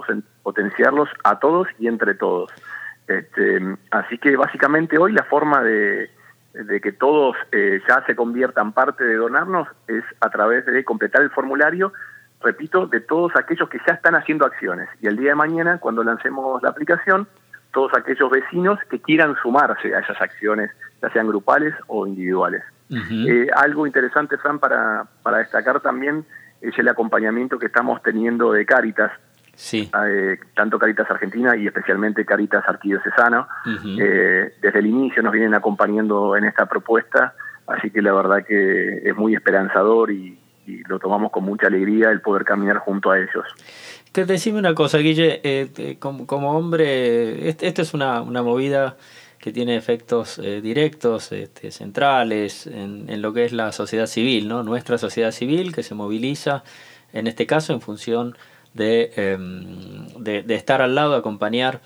potenciarlos 0.43 1.09
a 1.23 1.39
todos 1.39 1.67
y 1.79 1.87
entre 1.87 2.15
todos. 2.15 2.51
Este, 3.07 3.59
así 3.91 4.17
que 4.17 4.35
básicamente 4.35 4.97
hoy 4.97 5.11
la 5.11 5.23
forma 5.23 5.61
de, 5.63 6.09
de 6.53 6.81
que 6.81 6.91
todos 6.91 7.35
eh, 7.51 7.81
ya 7.87 8.03
se 8.05 8.15
conviertan 8.15 8.73
parte 8.73 9.03
de 9.03 9.15
donarnos 9.15 9.67
es 9.87 10.03
a 10.19 10.29
través 10.29 10.65
de 10.65 10.83
completar 10.83 11.21
el 11.21 11.29
formulario 11.29 11.93
repito, 12.43 12.87
de 12.87 13.01
todos 13.01 13.31
aquellos 13.35 13.69
que 13.69 13.79
ya 13.87 13.93
están 13.93 14.15
haciendo 14.15 14.45
acciones. 14.45 14.89
Y 15.01 15.07
el 15.07 15.17
día 15.17 15.29
de 15.29 15.35
mañana, 15.35 15.77
cuando 15.79 16.03
lancemos 16.03 16.61
la 16.61 16.69
aplicación, 16.69 17.27
todos 17.71 17.91
aquellos 17.95 18.29
vecinos 18.29 18.79
que 18.89 18.99
quieran 18.99 19.35
sumarse 19.41 19.95
a 19.95 19.99
esas 19.99 20.21
acciones, 20.21 20.71
ya 21.01 21.09
sean 21.11 21.27
grupales 21.27 21.73
o 21.87 22.05
individuales. 22.07 22.63
Eh, 22.89 23.47
algo 23.55 23.87
interesante, 23.87 24.37
Fran, 24.37 24.59
para, 24.59 25.05
para 25.23 25.37
destacar 25.37 25.79
también 25.79 26.25
es 26.59 26.77
el 26.77 26.89
acompañamiento 26.89 27.57
que 27.57 27.67
estamos 27.67 28.01
teniendo 28.03 28.51
de 28.51 28.65
Cáritas, 28.65 29.11
Sí. 29.53 29.91
Eh, 30.07 30.39
tanto 30.55 30.79
Caritas 30.79 31.09
Argentina 31.11 31.55
y 31.55 31.67
especialmente 31.67 32.25
Caritas 32.25 32.63
Arquidiocesana. 32.67 33.47
Eh, 33.99 34.53
desde 34.59 34.79
el 34.79 34.87
inicio 34.87 35.21
nos 35.21 35.33
vienen 35.33 35.53
acompañando 35.53 36.35
en 36.35 36.45
esta 36.45 36.65
propuesta, 36.65 37.35
así 37.67 37.91
que 37.91 38.01
la 38.01 38.13
verdad 38.13 38.43
que 38.43 39.07
es 39.07 39.15
muy 39.15 39.35
esperanzador 39.35 40.11
y, 40.11 40.39
y 40.65 40.83
lo 40.83 40.99
tomamos 40.99 41.31
con 41.31 41.43
mucha 41.43 41.67
alegría 41.67 42.09
el 42.09 42.21
poder 42.21 42.45
caminar 42.45 42.77
junto 42.77 43.11
a 43.11 43.17
ellos. 43.17 43.45
Decime 44.13 44.59
una 44.59 44.75
cosa, 44.75 44.97
Guille, 44.97 45.39
eh, 45.43 45.97
como, 45.99 46.27
como, 46.27 46.57
hombre, 46.57 47.49
esto 47.49 47.81
es 47.81 47.93
una, 47.93 48.21
una 48.21 48.43
movida 48.43 48.97
que 49.39 49.51
tiene 49.51 49.75
efectos 49.75 50.37
eh, 50.37 50.61
directos, 50.61 51.31
este, 51.31 51.71
centrales, 51.71 52.67
en, 52.67 53.09
en, 53.09 53.21
lo 53.21 53.33
que 53.33 53.45
es 53.45 53.53
la 53.53 53.71
sociedad 53.71 54.05
civil, 54.05 54.47
¿no? 54.47 54.63
Nuestra 54.63 54.97
sociedad 54.97 55.31
civil 55.31 55.73
que 55.73 55.81
se 55.81 55.95
moviliza, 55.95 56.63
en 57.11 57.25
este 57.25 57.47
caso, 57.47 57.73
en 57.73 57.81
función 57.81 58.37
de, 58.73 59.11
em, 59.15 60.07
de, 60.17 60.55
estar 60.55 60.81
al 60.81 60.93
lado, 60.93 61.15
acompañar 61.15 61.81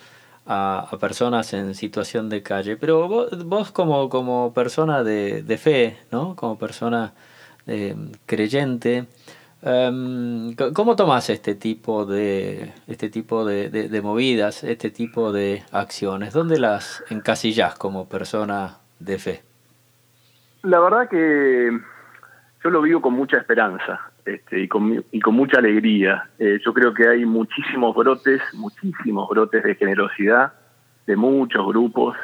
a, 0.46 0.88
a, 0.92 0.98
personas 1.00 1.54
en 1.54 1.76
situación 1.76 2.30
de 2.30 2.44
calle. 2.44 2.76
Pero 2.76 3.08
vos, 3.08 3.46
vos 3.46 3.72
como, 3.72 4.10
como 4.10 4.54
persona 4.54 5.04
de, 5.04 5.42
de 5.42 5.58
fe, 5.58 5.98
¿no? 6.12 6.36
Como 6.36 6.58
persona 6.58 7.14
eh, 7.68 7.96
creyente. 8.26 9.06
Em, 9.62 10.56
¿Cómo 10.74 10.96
tomas 10.96 11.30
este 11.30 11.56
tipo 11.56 12.06
de 12.06 12.72
este 12.88 13.10
tipo 13.10 13.46
de, 13.46 14.02
movidas, 14.04 14.64
este 14.64 14.92
tipo 14.92 15.32
de 15.32 15.64
acciones? 15.72 16.34
¿Dónde 16.34 16.60
las 16.60 17.04
encasillas 17.10 17.76
como 17.76 18.08
persona 18.08 18.78
de 19.00 19.18
fe? 19.18 19.42
La 20.64 20.80
verdad 20.80 21.10
que 21.10 21.72
yo 22.64 22.70
lo 22.70 22.82
vivo 22.82 23.02
con 23.02 23.14
mucha 23.14 23.38
esperanza 23.38 24.12
este, 24.26 24.62
y, 24.62 24.68
con, 24.68 25.04
y 25.12 25.20
con 25.20 25.36
mucha 25.36 25.58
alegría. 25.58 26.30
Eh, 26.38 26.60
yo 26.64 26.74
creo 26.74 26.94
que 26.94 27.08
hay 27.08 27.26
muchísimos 27.26 27.96
brotes, 27.96 28.42
muchísimos 28.54 29.28
brotes 29.30 29.64
de 29.64 29.76
generosidad 29.76 30.54
de 31.06 31.16
muchos 31.16 31.66
grupos 31.68 32.16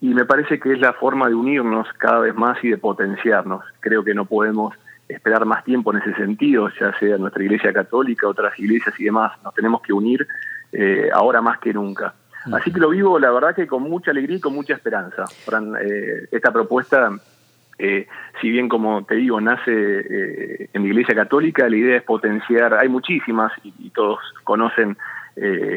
y 0.00 0.08
me 0.08 0.24
parece 0.24 0.60
que 0.60 0.72
es 0.72 0.80
la 0.80 0.92
forma 0.92 1.28
de 1.28 1.34
unirnos 1.34 1.88
cada 1.98 2.20
vez 2.20 2.34
más 2.34 2.62
y 2.62 2.70
de 2.70 2.78
potenciarnos. 2.78 3.64
Creo 3.80 4.04
que 4.04 4.14
no 4.14 4.26
podemos 4.26 4.74
esperar 5.08 5.44
más 5.46 5.64
tiempo 5.64 5.92
en 5.92 6.02
ese 6.02 6.14
sentido, 6.14 6.68
ya 6.78 6.96
sea 6.98 7.16
nuestra 7.16 7.42
iglesia 7.42 7.72
católica, 7.72 8.28
otras 8.28 8.58
iglesias 8.58 8.94
y 8.98 9.04
demás. 9.04 9.32
Nos 9.42 9.54
tenemos 9.54 9.80
que 9.80 9.92
unir 9.92 10.26
eh, 10.72 11.08
ahora 11.12 11.40
más 11.40 11.58
que 11.58 11.72
nunca. 11.72 12.14
Así 12.52 12.72
que 12.72 12.78
lo 12.78 12.90
vivo, 12.90 13.18
la 13.18 13.30
verdad, 13.30 13.54
que 13.54 13.66
con 13.66 13.82
mucha 13.82 14.10
alegría 14.12 14.36
y 14.36 14.40
con 14.40 14.54
mucha 14.54 14.74
esperanza. 14.74 15.26
Fran, 15.26 15.74
eh, 15.80 16.28
esta 16.30 16.52
propuesta, 16.52 17.10
eh, 17.78 18.06
si 18.40 18.50
bien, 18.50 18.68
como 18.68 19.04
te 19.04 19.16
digo, 19.16 19.40
nace 19.40 20.68
en 20.72 20.82
la 20.82 20.88
iglesia 20.88 21.14
católica, 21.14 21.68
la 21.68 21.76
idea 21.76 21.96
es 21.96 22.02
potenciar, 22.04 22.74
hay 22.74 22.88
muchísimas 22.88 23.52
y, 23.64 23.74
y 23.78 23.90
todos 23.90 24.20
conocen 24.44 24.96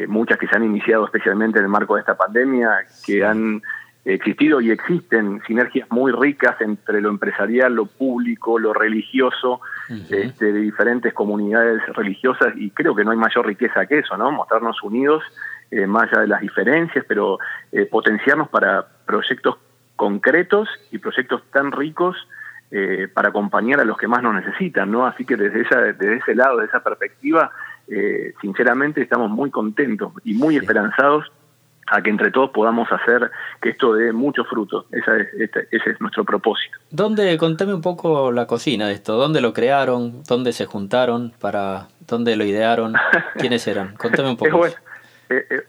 muchas 0.08 0.38
que 0.38 0.46
se 0.46 0.56
han 0.56 0.64
iniciado 0.64 1.04
especialmente 1.04 1.58
en 1.58 1.66
el 1.66 1.70
marco 1.70 1.94
de 1.94 2.00
esta 2.00 2.16
pandemia, 2.16 2.78
que 3.04 3.22
han 3.22 3.60
existido 4.04 4.60
y 4.60 4.70
existen 4.70 5.42
sinergias 5.46 5.90
muy 5.90 6.12
ricas 6.12 6.60
entre 6.60 7.00
lo 7.00 7.10
empresarial, 7.10 7.74
lo 7.74 7.86
público, 7.86 8.58
lo 8.58 8.72
religioso, 8.72 9.60
este, 9.88 10.52
de 10.52 10.60
diferentes 10.60 11.12
comunidades 11.12 11.82
religiosas 11.94 12.54
y 12.56 12.70
creo 12.70 12.94
que 12.94 13.04
no 13.04 13.10
hay 13.10 13.18
mayor 13.18 13.46
riqueza 13.46 13.86
que 13.86 13.98
eso, 13.98 14.16
¿no? 14.16 14.30
Mostrarnos 14.30 14.82
unidos 14.82 15.22
eh, 15.70 15.86
más 15.86 16.04
allá 16.04 16.22
de 16.22 16.28
las 16.28 16.40
diferencias, 16.40 17.04
pero 17.06 17.38
eh, 17.72 17.86
potenciarnos 17.86 18.48
para 18.48 18.86
proyectos 19.04 19.56
concretos 19.96 20.68
y 20.90 20.98
proyectos 20.98 21.42
tan 21.52 21.70
ricos 21.72 22.16
eh, 22.70 23.08
para 23.12 23.28
acompañar 23.28 23.80
a 23.80 23.84
los 23.84 23.98
que 23.98 24.08
más 24.08 24.22
nos 24.22 24.34
necesitan, 24.34 24.90
¿no? 24.90 25.06
Así 25.06 25.24
que 25.24 25.36
desde, 25.36 25.60
esa, 25.62 25.80
desde 25.80 26.16
ese 26.16 26.34
lado, 26.34 26.58
de 26.58 26.66
esa 26.66 26.82
perspectiva, 26.82 27.50
sinceramente 28.40 29.02
estamos 29.02 29.32
muy 29.32 29.50
contentos 29.50 30.12
y 30.22 30.34
muy 30.34 30.56
esperanzados 30.56 31.32
a 31.90 32.02
que 32.02 32.10
entre 32.10 32.30
todos 32.30 32.50
podamos 32.50 32.90
hacer 32.92 33.30
que 33.60 33.70
esto 33.70 33.94
dé 33.94 34.12
mucho 34.12 34.44
fruto. 34.44 34.86
Esa 34.92 35.16
es, 35.18 35.28
ese 35.34 35.90
es 35.90 36.00
nuestro 36.00 36.24
propósito. 36.24 36.78
¿Dónde, 36.90 37.36
contame 37.36 37.74
un 37.74 37.82
poco 37.82 38.32
la 38.32 38.46
cocina 38.46 38.86
de 38.86 38.94
esto? 38.94 39.16
¿Dónde 39.16 39.40
lo 39.40 39.52
crearon? 39.52 40.22
¿Dónde 40.24 40.52
se 40.52 40.66
juntaron? 40.66 41.32
para 41.40 41.88
¿Dónde 42.06 42.36
lo 42.36 42.44
idearon? 42.44 42.94
¿Quiénes 43.38 43.66
eran? 43.66 43.94
Contame 43.96 44.30
un 44.30 44.36
poco. 44.38 44.66
es, 44.66 44.76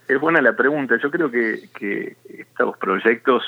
es, 0.08 0.20
buena 0.20 0.42
la 0.42 0.56
pregunta. 0.56 0.98
Yo 1.02 1.10
creo 1.10 1.30
que, 1.30 1.70
que 1.78 2.16
estos 2.30 2.78
proyectos, 2.78 3.44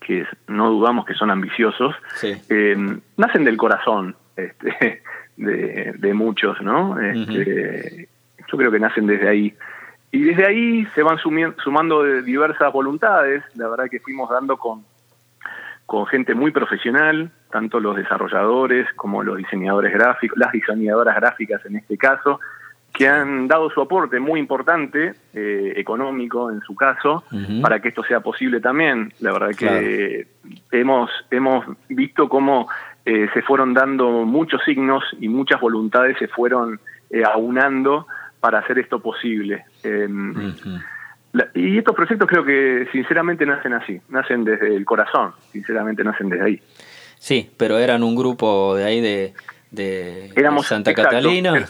que 0.00 0.26
no 0.48 0.70
dudamos 0.70 1.06
que 1.06 1.14
son 1.14 1.30
ambiciosos, 1.30 1.94
eh, 2.22 2.76
nacen 3.16 3.44
del 3.44 3.56
corazón 3.56 4.16
este, 4.36 5.02
de, 5.36 5.94
de 5.96 6.14
muchos, 6.14 6.60
¿no? 6.60 6.98
Este, 7.00 8.08
Yo 8.50 8.58
creo 8.58 8.70
que 8.70 8.80
nacen 8.80 9.06
desde 9.06 9.28
ahí. 9.28 9.54
Y 10.10 10.22
desde 10.22 10.46
ahí 10.46 10.86
se 10.94 11.02
van 11.02 11.18
sumando 11.18 12.02
diversas 12.22 12.72
voluntades, 12.72 13.42
la 13.54 13.68
verdad 13.68 13.86
que 13.90 14.00
fuimos 14.00 14.30
dando 14.30 14.56
con, 14.56 14.84
con 15.84 16.06
gente 16.06 16.34
muy 16.34 16.52
profesional, 16.52 17.30
tanto 17.50 17.80
los 17.80 17.96
desarrolladores 17.96 18.86
como 18.94 19.22
los 19.22 19.36
diseñadores 19.36 19.92
gráficos, 19.92 20.38
las 20.38 20.52
diseñadoras 20.52 21.16
gráficas 21.16 21.64
en 21.66 21.76
este 21.76 21.98
caso, 21.98 22.40
que 22.96 23.06
han 23.06 23.46
dado 23.46 23.68
su 23.70 23.80
aporte 23.82 24.18
muy 24.18 24.40
importante, 24.40 25.14
eh, 25.34 25.72
económico 25.76 26.50
en 26.50 26.62
su 26.62 26.74
caso, 26.74 27.24
para 27.60 27.80
que 27.80 27.88
esto 27.88 28.02
sea 28.02 28.20
posible 28.20 28.60
también. 28.60 29.12
La 29.20 29.32
verdad 29.32 29.50
que 29.50 30.26
hemos, 30.72 31.10
hemos 31.30 31.66
visto 31.88 32.28
cómo 32.28 32.68
eh, 33.04 33.28
se 33.34 33.42
fueron 33.42 33.74
dando 33.74 34.24
muchos 34.24 34.62
signos 34.64 35.04
y 35.20 35.28
muchas 35.28 35.60
voluntades 35.60 36.16
se 36.18 36.26
fueron 36.26 36.80
eh, 37.10 37.22
aunando 37.22 38.06
para 38.46 38.60
hacer 38.60 38.78
esto 38.78 39.00
posible. 39.00 39.64
Em, 39.82 40.52
y 41.56 41.78
estos 41.78 41.96
proyectos 41.96 42.28
creo 42.28 42.44
que 42.44 42.86
sinceramente 42.92 43.44
nacen 43.44 43.72
así, 43.72 44.00
nacen 44.08 44.44
desde 44.44 44.72
el 44.76 44.84
corazón, 44.84 45.32
sinceramente 45.50 46.04
nacen 46.04 46.28
desde 46.28 46.44
ahí. 46.44 46.62
Sí, 47.18 47.50
pero 47.56 47.76
eran 47.76 48.04
un 48.04 48.14
grupo 48.14 48.76
de 48.76 48.84
ahí 48.84 49.00
de, 49.00 49.34
de 49.72 50.30
Santa 50.62 50.94
Catalina. 50.94 51.66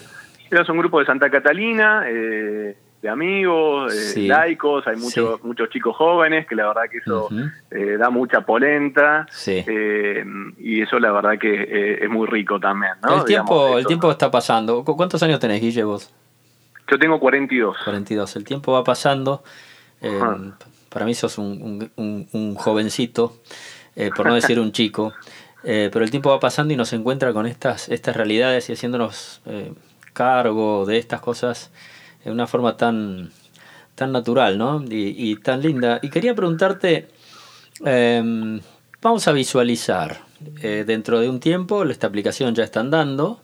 Éramos 0.51 0.69
un 0.69 0.77
grupo 0.77 0.99
de 0.99 1.07
Santa 1.07 1.31
Catalina, 1.31 2.03
eh, 2.05 2.77
de 3.01 3.09
amigos, 3.09 4.15
laicos, 4.15 4.85
hay 4.85 4.97
muchos 4.97 5.43
muchos 5.43 5.71
chicos 5.71 5.95
jóvenes 5.95 6.45
que 6.45 6.53
la 6.53 6.67
verdad 6.67 6.83
que 6.91 6.99
eso 6.99 7.27
eh, 7.71 7.97
da 7.97 8.11
mucha 8.11 8.41
polenta 8.41 9.25
eh, 9.47 10.23
y 10.59 10.81
eso 10.83 10.99
la 10.99 11.11
verdad 11.11 11.39
que 11.39 12.03
es 12.03 12.09
muy 12.09 12.27
rico 12.27 12.59
también. 12.59 12.93
El 13.09 13.25
tiempo, 13.25 13.79
el 13.79 13.87
tiempo 13.87 14.11
está 14.11 14.29
pasando. 14.29 14.83
¿Cuántos 14.83 15.23
años 15.23 15.39
tenés, 15.39 15.59
Guille, 15.59 15.83
vos? 15.83 16.13
Yo 16.89 16.97
tengo 16.97 17.19
42. 17.19 17.77
42. 17.83 18.35
El 18.35 18.43
tiempo 18.43 18.71
va 18.71 18.83
pasando. 18.83 19.43
Eh, 20.01 20.19
para 20.89 21.05
mí 21.05 21.13
sos 21.13 21.37
un, 21.37 21.91
un, 21.97 22.55
jovencito, 22.55 23.37
eh, 23.95 24.09
por 24.15 24.27
no 24.27 24.35
decir 24.35 24.59
un 24.59 24.71
chico. 24.71 25.13
Eh, 25.63 25.89
pero 25.91 26.05
el 26.05 26.11
tiempo 26.11 26.29
va 26.29 26.39
pasando 26.39 26.71
y 26.73 26.77
nos 26.77 26.93
encuentra 26.93 27.33
con 27.33 27.45
estas, 27.45 27.89
estas 27.89 28.15
realidades 28.15 28.69
y 28.69 28.73
haciéndonos 28.73 29.41
cargo 30.13 30.85
de 30.85 30.97
estas 30.97 31.19
cosas 31.19 31.71
de 32.23 32.31
una 32.31 32.47
forma 32.47 32.77
tan, 32.77 33.31
tan 33.95 34.13
natural, 34.13 34.57
¿no? 34.57 34.85
Y, 34.87 35.35
tan 35.37 35.61
linda. 35.61 35.99
Y 36.03 36.09
quería 36.09 36.35
preguntarte, 36.35 37.09
em, 37.83 38.61
vamos 39.01 39.27
a 39.27 39.33
visualizar, 39.33 40.21
dentro 40.61 41.19
de 41.19 41.27
un 41.27 41.39
tiempo 41.41 41.83
esta 41.83 42.07
aplicación 42.07 42.55
ya 42.55 42.63
está 42.63 42.79
andando, 42.79 43.41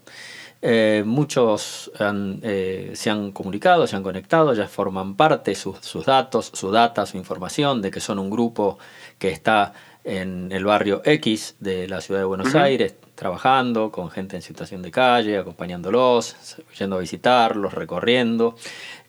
eh, 0.66 1.04
muchos 1.06 1.92
eh, 2.00 2.92
se 2.96 3.10
han 3.10 3.34
comunicado, 3.34 3.86
se 3.86 3.98
han 3.98 4.04
conectado, 4.04 4.54
ya 4.54 4.66
forman 4.70 5.16
parte 5.16 5.56
sus, 5.56 5.80
sus 5.80 6.06
datos, 6.06 6.52
su 6.54 6.72
data, 6.72 7.06
su 7.06 7.18
información 7.18 7.82
de 7.82 7.92
que 7.92 8.00
son 8.00 8.18
un 8.18 8.30
grupo 8.30 8.80
que 9.20 9.30
está 9.30 9.74
en 10.06 10.54
el 10.54 10.64
barrio 10.64 11.02
X 11.04 11.58
de 11.60 11.90
la 11.90 12.00
ciudad 12.00 12.22
de 12.22 12.26
Buenos 12.26 12.56
Aires, 12.56 12.96
trabajando 13.16 13.92
con 13.92 14.10
gente 14.10 14.38
en 14.38 14.42
situación 14.42 14.82
de 14.82 14.92
calle, 14.92 15.38
acompañándolos, 15.38 16.38
yendo 16.80 16.96
a 16.96 17.00
visitarlos, 17.00 17.74
recorriendo. 17.74 18.56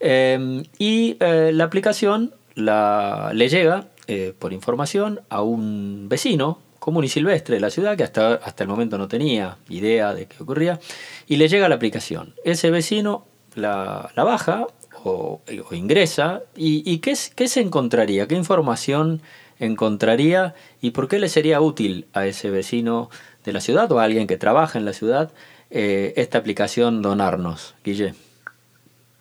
Em, 0.01 0.65
y 0.79 1.17
eh, 1.21 1.53
la 1.55 1.65
aplicación 1.65 2.35
la, 2.57 3.31
le 3.33 3.49
llega 3.49 3.87
eh, 4.09 4.35
por 4.39 4.53
información 4.53 5.21
a 5.29 5.43
un 5.43 6.09
vecino 6.09 6.59
común 6.85 7.05
y 7.05 7.09
silvestre 7.09 7.55
de 7.55 7.63
la 7.63 7.71
ciudad 7.71 7.97
que 7.97 8.03
hasta, 8.03 8.35
hasta 8.35 8.63
el 8.63 8.69
momento 8.69 8.99
no 8.99 9.09
tenía 9.09 9.57
idea 9.71 10.13
de 10.13 10.27
qué 10.27 10.43
ocurría 10.43 10.79
y 11.27 11.37
le 11.37 11.49
llega 11.49 11.67
la 11.67 11.77
aplicación. 11.77 12.35
Ese 12.45 12.71
vecino 12.71 13.25
la, 13.55 14.13
baja 14.15 14.67
o, 15.03 15.41
ingresa 15.71 16.43
y, 16.55 16.83
y 16.85 16.99
¿qué, 16.99 17.15
¿qué 17.35 17.49
se 17.49 17.63
encontraría? 17.63 18.29
¿Qué 18.29 18.35
información 18.35 19.23
encontraría 19.59 20.55
y 20.83 20.91
por 20.91 21.09
qué 21.09 21.19
le 21.19 21.31
sería 21.31 21.63
útil 21.63 22.07
a 22.13 22.27
ese 22.27 22.51
vecino 22.51 23.09
de 23.47 23.55
la 23.55 23.63
ciudad 23.63 23.91
o 23.91 23.99
a 23.99 24.05
alguien 24.05 24.27
que 24.27 24.37
trabaja 24.37 24.79
en 24.79 24.85
la 24.85 24.93
ciudad 24.93 25.33
eh, 25.71 26.13
esta 26.17 26.37
aplicación 26.37 27.01
Donarnos, 27.01 27.77
Guille. 27.83 28.13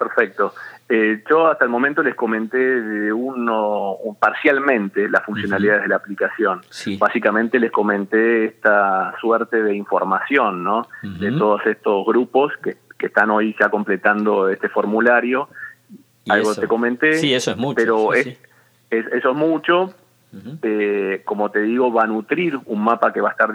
Perfecto. 0.04 0.54
Eh, 0.90 1.24
yo 1.30 1.48
hasta 1.48 1.64
el 1.64 1.72
momento 1.72 2.04
les 2.04 2.14
comenté 2.14 2.58
de 2.58 3.14
uno 3.14 3.98
parcialmente 4.20 5.10
las 5.10 5.24
funcionalidades 5.24 5.84
de 5.84 5.88
la 5.88 5.96
aplicación. 5.96 6.62
Básicamente 7.00 7.60
les 7.60 7.72
comenté 7.72 8.46
esta 8.46 9.14
suerte 9.20 9.64
de 9.64 9.76
información, 9.76 10.64
¿no? 10.64 10.88
De 11.02 11.32
todos 11.32 11.66
estos 11.66 12.06
grupos 12.06 12.54
que, 12.62 12.78
están 13.04 13.32
hoy 13.32 13.54
ya 13.60 13.68
completando 13.68 14.48
este 14.48 14.70
formulario. 14.70 15.50
Algo 16.30 16.56
te 16.56 16.70
comenté. 16.70 17.18
Sí, 17.18 17.34
eso 17.34 17.52
es 17.52 17.58
mucho. 17.58 17.76
Pero 17.76 18.14
eso 18.14 19.30
es 19.30 19.36
mucho, 19.36 19.94
eh, 20.62 21.22
como 21.26 21.52
te 21.52 21.62
digo, 21.64 21.92
va 21.92 22.04
a 22.04 22.08
nutrir 22.08 22.58
un 22.66 22.82
mapa 22.82 23.12
que 23.12 23.20
va 23.20 23.30
a 23.30 23.32
estar 23.32 23.52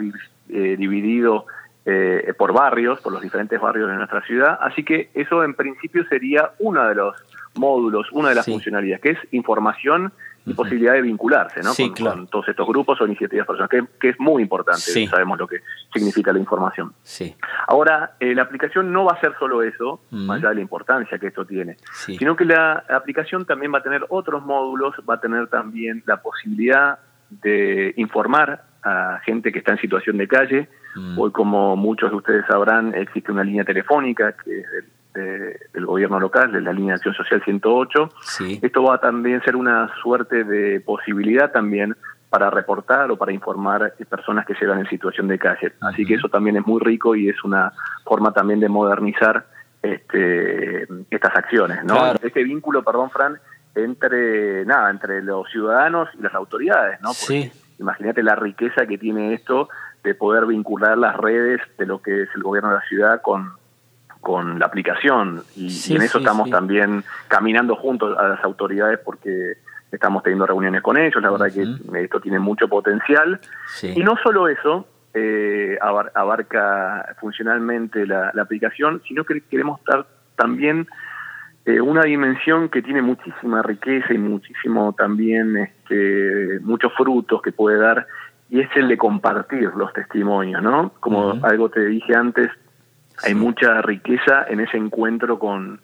eh, 0.49 0.75
dividido 0.77 1.47
eh, 1.89 2.33
por 2.37 2.53
barrios, 2.53 2.99
por 3.01 3.13
los 3.13 3.21
diferentes 3.21 3.59
barrios 3.59 3.89
de 3.89 3.95
nuestra 3.95 4.21
ciudad. 4.21 4.57
Así 4.61 4.83
que 4.83 5.09
eso 5.13 5.43
en 5.43 5.53
principio 5.53 6.05
sería 6.07 6.51
uno 6.59 6.87
de 6.87 6.95
los 6.95 7.15
módulos, 7.55 8.07
una 8.11 8.29
de 8.29 8.35
las 8.35 8.45
funcionalidades, 8.45 9.01
que 9.01 9.09
es 9.11 9.19
información 9.31 10.11
y 10.45 10.53
posibilidad 10.53 10.93
de 10.93 11.01
vincularse 11.01 11.61
¿no? 11.61 11.71
con, 11.95 12.27
todos 12.27 12.47
estos 12.47 12.67
grupos 12.67 12.99
o 13.01 13.05
iniciativas 13.05 13.45
personales, 13.45 13.89
que, 13.99 14.09
es 14.09 14.19
muy 14.19 14.41
importante, 14.41 15.07
sabemos 15.07 15.37
lo 15.37 15.47
que 15.47 15.61
significa 15.93 16.31
la 16.31 16.39
información. 16.39 16.93
Sí. 17.03 17.35
Ahora, 17.67 18.15
eh, 18.19 18.33
la 18.33 18.43
aplicación 18.43 18.91
no 18.91 19.05
va 19.05 19.13
a 19.13 19.19
ser 19.19 19.33
solo 19.37 19.61
eso, 19.61 20.01
más 20.11 20.39
allá 20.39 20.49
de 20.49 20.55
la 20.55 20.61
importancia 20.61 21.19
que 21.19 21.27
esto 21.27 21.45
tiene, 21.45 21.77
sino 21.91 22.35
que 22.35 22.45
la 22.45 22.85
aplicación 22.89 23.45
también 23.45 23.73
va 23.73 23.79
a 23.79 23.83
tener 23.83 24.05
otros 24.09 24.43
módulos, 24.45 24.95
va 25.07 25.15
a 25.15 25.19
tener 25.19 25.47
también 25.47 26.03
la 26.05 26.17
posibilidad 26.17 26.99
de 27.29 27.93
informar 27.97 28.63
a 28.83 29.19
gente 29.25 29.51
que 29.51 29.59
está 29.59 29.73
en 29.73 29.79
situación 29.79 30.17
de 30.17 30.27
calle. 30.27 30.69
Hoy, 31.17 31.31
como 31.31 31.75
muchos 31.75 32.11
de 32.11 32.17
ustedes 32.17 32.45
sabrán, 32.47 32.93
existe 32.95 33.31
una 33.31 33.43
línea 33.43 33.63
telefónica 33.63 34.33
que 34.33 34.59
es 34.59 34.65
del 35.73 35.85
gobierno 35.85 36.19
local, 36.19 36.51
de 36.51 36.61
la 36.61 36.71
línea 36.71 36.93
de 36.93 36.95
acción 36.95 37.13
social 37.13 37.41
108. 37.43 38.09
Esto 38.61 38.83
va 38.83 38.95
a 38.95 38.97
también 38.99 39.41
ser 39.43 39.55
una 39.55 39.89
suerte 40.01 40.43
de 40.43 40.79
posibilidad 40.81 41.51
también 41.51 41.95
para 42.29 42.49
reportar 42.49 43.09
o 43.11 43.17
para 43.17 43.33
informar 43.33 43.93
personas 44.07 44.45
que 44.45 44.53
llegan 44.53 44.79
en 44.79 44.87
situación 44.87 45.27
de 45.27 45.39
calle. 45.39 45.73
Así 45.81 46.05
que 46.05 46.15
eso 46.15 46.29
también 46.29 46.57
es 46.57 46.65
muy 46.65 46.79
rico 46.79 47.15
y 47.15 47.27
es 47.27 47.43
una 47.43 47.73
forma 48.05 48.31
también 48.31 48.59
de 48.59 48.69
modernizar 48.69 49.45
este, 49.81 50.87
estas 51.09 51.35
acciones, 51.35 51.83
¿no? 51.83 52.13
Este 52.21 52.43
vínculo, 52.43 52.83
perdón, 52.83 53.09
Fran, 53.09 53.39
entre 53.73 54.65
nada, 54.65 54.91
entre 54.91 55.23
los 55.23 55.49
ciudadanos 55.49 56.09
y 56.17 56.21
las 56.21 56.33
autoridades, 56.35 57.01
¿no? 57.01 57.11
Imagínate 57.79 58.21
la 58.21 58.35
riqueza 58.35 58.85
que 58.85 58.97
tiene 58.97 59.33
esto 59.33 59.69
de 60.03 60.15
poder 60.15 60.45
vincular 60.45 60.97
las 60.97 61.15
redes 61.15 61.61
de 61.77 61.85
lo 61.85 62.01
que 62.01 62.23
es 62.23 62.29
el 62.35 62.43
gobierno 62.43 62.69
de 62.69 62.75
la 62.75 62.81
ciudad 62.81 63.21
con, 63.21 63.53
con 64.21 64.59
la 64.59 64.65
aplicación. 64.65 65.43
Y, 65.55 65.67
en 65.93 66.01
eso 66.01 66.19
estamos 66.19 66.49
también 66.49 67.03
caminando 67.27 67.75
juntos 67.75 68.17
a 68.17 68.29
las 68.29 68.43
autoridades 68.43 68.99
porque 68.99 69.57
estamos 69.91 70.23
teniendo 70.23 70.45
reuniones 70.45 70.81
con 70.81 70.97
ellos, 70.97 71.21
la 71.21 71.31
verdad 71.31 71.51
que 71.51 71.65
esto 72.03 72.19
tiene 72.19 72.39
mucho 72.39 72.67
potencial. 72.67 73.39
Y 73.81 74.03
no 74.03 74.15
solo 74.23 74.47
eso, 74.47 74.87
eh, 75.13 75.77
abarca 75.81 77.15
funcionalmente 77.19 78.05
la, 78.05 78.31
aplicación, 78.39 79.01
sino 79.07 79.23
que 79.23 79.41
queremos 79.41 79.79
dar 79.85 80.05
también 80.35 80.87
eh, 81.65 81.81
una 81.81 82.03
dimensión 82.03 82.69
que 82.69 82.81
tiene 82.81 83.01
muchísima 83.01 83.61
riqueza 83.61 84.13
y 84.13 84.17
muchísimo 84.17 84.93
también, 84.93 85.57
este, 85.57 86.59
muchos 86.61 86.93
frutos 86.95 87.41
que 87.41 87.51
puede 87.51 87.77
dar, 87.77 88.07
y 88.49 88.61
es 88.61 88.69
el 88.75 88.87
de 88.87 88.97
compartir 88.97 89.71
los 89.75 89.93
testimonios, 89.93 90.61
¿no? 90.63 90.91
Como 90.99 91.33
algo 91.43 91.69
te 91.69 91.85
dije 91.85 92.15
antes, 92.15 92.49
hay 93.23 93.35
mucha 93.35 93.81
riqueza 93.81 94.45
en 94.47 94.59
ese 94.59 94.77
encuentro 94.77 95.37
con, 95.37 95.81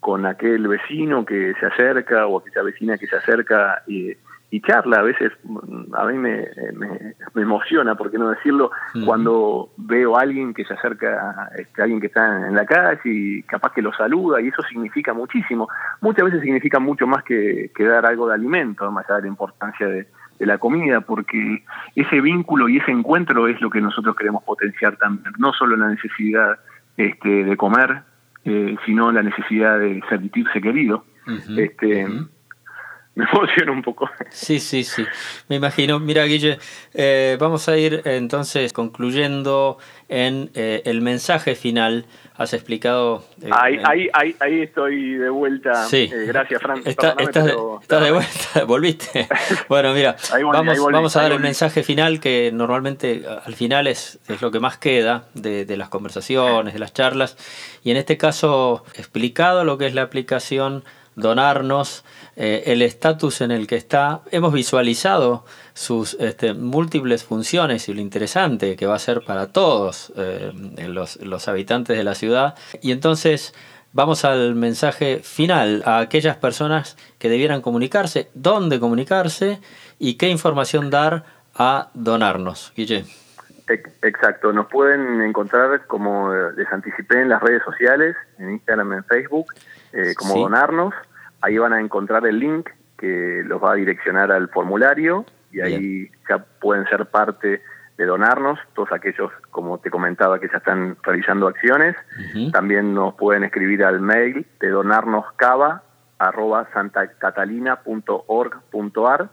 con 0.00 0.24
aquel 0.24 0.66
vecino 0.66 1.26
que 1.26 1.54
se 1.60 1.66
acerca 1.66 2.26
o 2.26 2.38
aquella 2.38 2.62
vecina 2.62 2.96
que 2.96 3.06
se 3.06 3.16
acerca 3.16 3.82
y, 3.86 4.12
y 4.50 4.60
charla. 4.62 5.00
A 5.00 5.02
veces 5.02 5.32
a 5.92 6.06
mí 6.06 6.16
me, 6.16 6.46
me, 6.74 7.42
emociona, 7.42 7.96
por 7.96 8.10
qué 8.10 8.16
no 8.16 8.30
decirlo, 8.30 8.70
cuando 9.04 9.70
veo 9.76 10.16
a 10.16 10.22
alguien 10.22 10.54
que 10.54 10.64
se 10.64 10.72
acerca, 10.72 11.30
a 11.30 11.48
este, 11.56 11.82
alguien 11.82 12.00
que 12.00 12.06
está 12.06 12.48
en 12.48 12.54
la 12.54 12.64
calle 12.64 13.00
y 13.04 13.42
capaz 13.42 13.72
que 13.72 13.82
lo 13.82 13.92
saluda 13.92 14.40
y 14.40 14.48
eso 14.48 14.62
significa 14.62 15.12
muchísimo. 15.12 15.68
Muchas 16.00 16.24
veces 16.24 16.40
significa 16.40 16.78
mucho 16.78 17.06
más 17.06 17.24
que, 17.24 17.70
que 17.74 17.84
dar 17.84 18.06
algo 18.06 18.28
de 18.28 18.34
alimento, 18.34 18.90
más 18.90 19.04
allá 19.04 19.16
de 19.16 19.22
la 19.22 19.28
importancia 19.28 19.86
de, 19.86 20.06
de 20.38 20.46
la 20.46 20.58
comida, 20.58 21.00
porque 21.00 21.64
ese 21.94 22.20
vínculo 22.20 22.68
y 22.68 22.78
ese 22.78 22.90
encuentro 22.90 23.48
es 23.48 23.60
lo 23.60 23.70
que 23.70 23.80
nosotros 23.80 24.16
queremos 24.16 24.42
potenciar 24.44 24.96
también, 24.96 25.34
no 25.38 25.52
solo 25.52 25.76
la 25.76 25.88
necesidad 25.88 26.58
este, 26.96 27.44
de 27.44 27.56
comer, 27.56 28.02
eh, 28.44 28.76
sino 28.84 29.10
la 29.12 29.22
necesidad 29.22 29.78
de 29.78 30.02
sentirse 30.08 30.60
querido. 30.60 31.04
este, 31.56 32.06
Me 33.16 33.24
emociona 33.24 33.72
un 33.72 33.80
poco. 33.80 34.10
Sí, 34.28 34.60
sí, 34.60 34.84
sí. 34.84 35.02
Me 35.48 35.56
imagino. 35.56 35.98
Mira, 35.98 36.24
Guille, 36.24 36.58
eh, 36.92 37.38
vamos 37.40 37.66
a 37.66 37.78
ir 37.78 38.02
entonces 38.04 38.74
concluyendo 38.74 39.78
en 40.10 40.50
eh, 40.54 40.82
el 40.84 41.00
mensaje 41.00 41.54
final. 41.54 42.04
Has 42.34 42.52
explicado. 42.52 43.24
ahí, 43.50 43.78
ahí, 43.82 44.10
ahí, 44.12 44.36
ahí, 44.38 44.60
estoy 44.60 45.14
de 45.14 45.30
vuelta. 45.30 45.86
Sí. 45.86 46.10
gracias, 46.26 46.60
Fran. 46.60 46.82
estás, 46.84 47.16
de 47.16 48.12
vuelta, 48.12 48.64
volviste. 48.66 49.26
bueno, 49.70 49.94
mira, 49.94 50.16
vamos, 50.52 50.78
vamos 50.92 51.16
a 51.16 51.22
dar 51.22 51.32
el 51.32 51.40
mensaje 51.40 51.82
final 51.82 52.20
que 52.20 52.50
normalmente 52.52 53.24
al 53.46 53.54
final 53.54 53.86
es, 53.86 54.18
es 54.28 54.42
lo 54.42 54.50
que 54.50 54.60
más 54.60 54.76
queda 54.76 55.24
de, 55.32 55.64
de 55.64 55.76
las 55.78 55.88
conversaciones, 55.88 56.74
de 56.74 56.80
las 56.80 56.92
charlas. 56.92 57.38
Y 57.82 57.92
en 57.92 57.96
este 57.96 58.18
caso, 58.18 58.84
explicado 58.94 59.64
lo 59.64 59.78
que 59.78 59.86
es 59.86 59.94
la 59.94 60.02
aplicación 60.02 60.84
donarnos 61.16 62.04
eh, 62.36 62.62
el 62.66 62.82
estatus 62.82 63.40
en 63.40 63.50
el 63.50 63.66
que 63.66 63.76
está. 63.76 64.20
Hemos 64.30 64.52
visualizado 64.52 65.44
sus 65.74 66.14
este, 66.20 66.54
múltiples 66.54 67.24
funciones 67.24 67.88
y 67.88 67.94
lo 67.94 68.00
interesante 68.00 68.76
que 68.76 68.86
va 68.86 68.94
a 68.94 69.00
ser 69.00 69.22
para 69.24 69.48
todos 69.48 70.12
eh, 70.16 70.52
los, 70.86 71.16
los 71.16 71.48
habitantes 71.48 71.96
de 71.96 72.04
la 72.04 72.14
ciudad. 72.14 72.54
Y 72.80 72.92
entonces 72.92 73.54
vamos 73.92 74.24
al 74.24 74.54
mensaje 74.54 75.20
final, 75.24 75.82
a 75.86 75.98
aquellas 75.98 76.36
personas 76.36 76.96
que 77.18 77.30
debieran 77.30 77.62
comunicarse, 77.62 78.30
dónde 78.34 78.78
comunicarse 78.78 79.60
y 79.98 80.14
qué 80.14 80.28
información 80.28 80.90
dar 80.90 81.24
a 81.54 81.88
donarnos. 81.94 82.72
Guille. 82.76 83.25
Exacto, 83.68 84.52
nos 84.52 84.66
pueden 84.66 85.22
encontrar, 85.22 85.86
como 85.86 86.32
les 86.56 86.72
anticipé, 86.72 87.22
en 87.22 87.30
las 87.30 87.42
redes 87.42 87.62
sociales, 87.64 88.14
en 88.38 88.50
Instagram, 88.50 88.92
en 88.92 89.04
Facebook, 89.04 89.46
eh, 89.92 90.14
como 90.16 90.36
donarnos. 90.36 90.94
Ahí 91.40 91.58
van 91.58 91.72
a 91.72 91.80
encontrar 91.80 92.24
el 92.26 92.38
link 92.38 92.70
que 92.96 93.42
los 93.44 93.60
va 93.62 93.72
a 93.72 93.74
direccionar 93.74 94.30
al 94.30 94.48
formulario 94.48 95.26
y 95.50 95.60
ahí 95.60 96.08
ya 96.28 96.38
pueden 96.38 96.86
ser 96.86 97.06
parte 97.06 97.60
de 97.96 98.04
donarnos, 98.04 98.60
todos 98.74 98.92
aquellos, 98.92 99.32
como 99.50 99.78
te 99.78 99.90
comentaba, 99.90 100.38
que 100.38 100.48
ya 100.48 100.58
están 100.58 100.96
realizando 101.02 101.48
acciones. 101.48 101.96
También 102.52 102.94
nos 102.94 103.14
pueden 103.14 103.42
escribir 103.44 103.82
al 103.84 104.00
mail 104.00 104.46
de 104.60 104.68
donarnoscava 104.68 105.82
arroba 106.18 106.68
santacatalina.org.ar. 106.72 109.28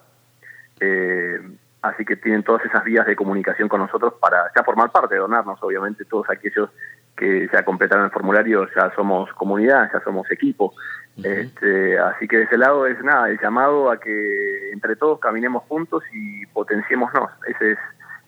Eh, 0.80 1.40
así 1.84 2.06
que 2.06 2.16
tienen 2.16 2.44
todas 2.44 2.66
esas 2.66 2.84
vías 2.84 3.06
de 3.06 3.16
comunicación 3.16 3.68
con 3.68 3.82
nosotros 3.82 4.14
para 4.20 4.50
ya 4.56 4.64
formar 4.64 4.92
parte 4.92 5.16
de 5.16 5.22
donarnos, 5.22 5.62
obviamente, 5.62 6.06
todos 6.06 6.30
aquellos 6.30 6.70
que 7.16 7.48
ya 7.52 7.64
completaron 7.64 8.06
el 8.06 8.12
formulario 8.12 8.68
ya 8.74 8.92
somos 8.96 9.32
comunidad, 9.34 9.90
ya 9.94 10.02
somos 10.04 10.30
equipo. 10.32 10.74
este, 11.22 12.00
así 12.00 12.28
que 12.28 12.38
de 12.38 12.44
ese 12.44 12.58
lado 12.58 12.88
es 12.88 13.04
nada, 13.04 13.30
el 13.30 13.40
llamado 13.40 13.92
a 13.92 14.00
que 14.00 14.72
entre 14.72 14.96
todos 14.96 15.20
caminemos 15.20 15.64
juntos 15.68 16.04
y 16.14 16.46
potenciémonos. 16.48 17.30
Ese 17.48 17.74
es 17.74 17.78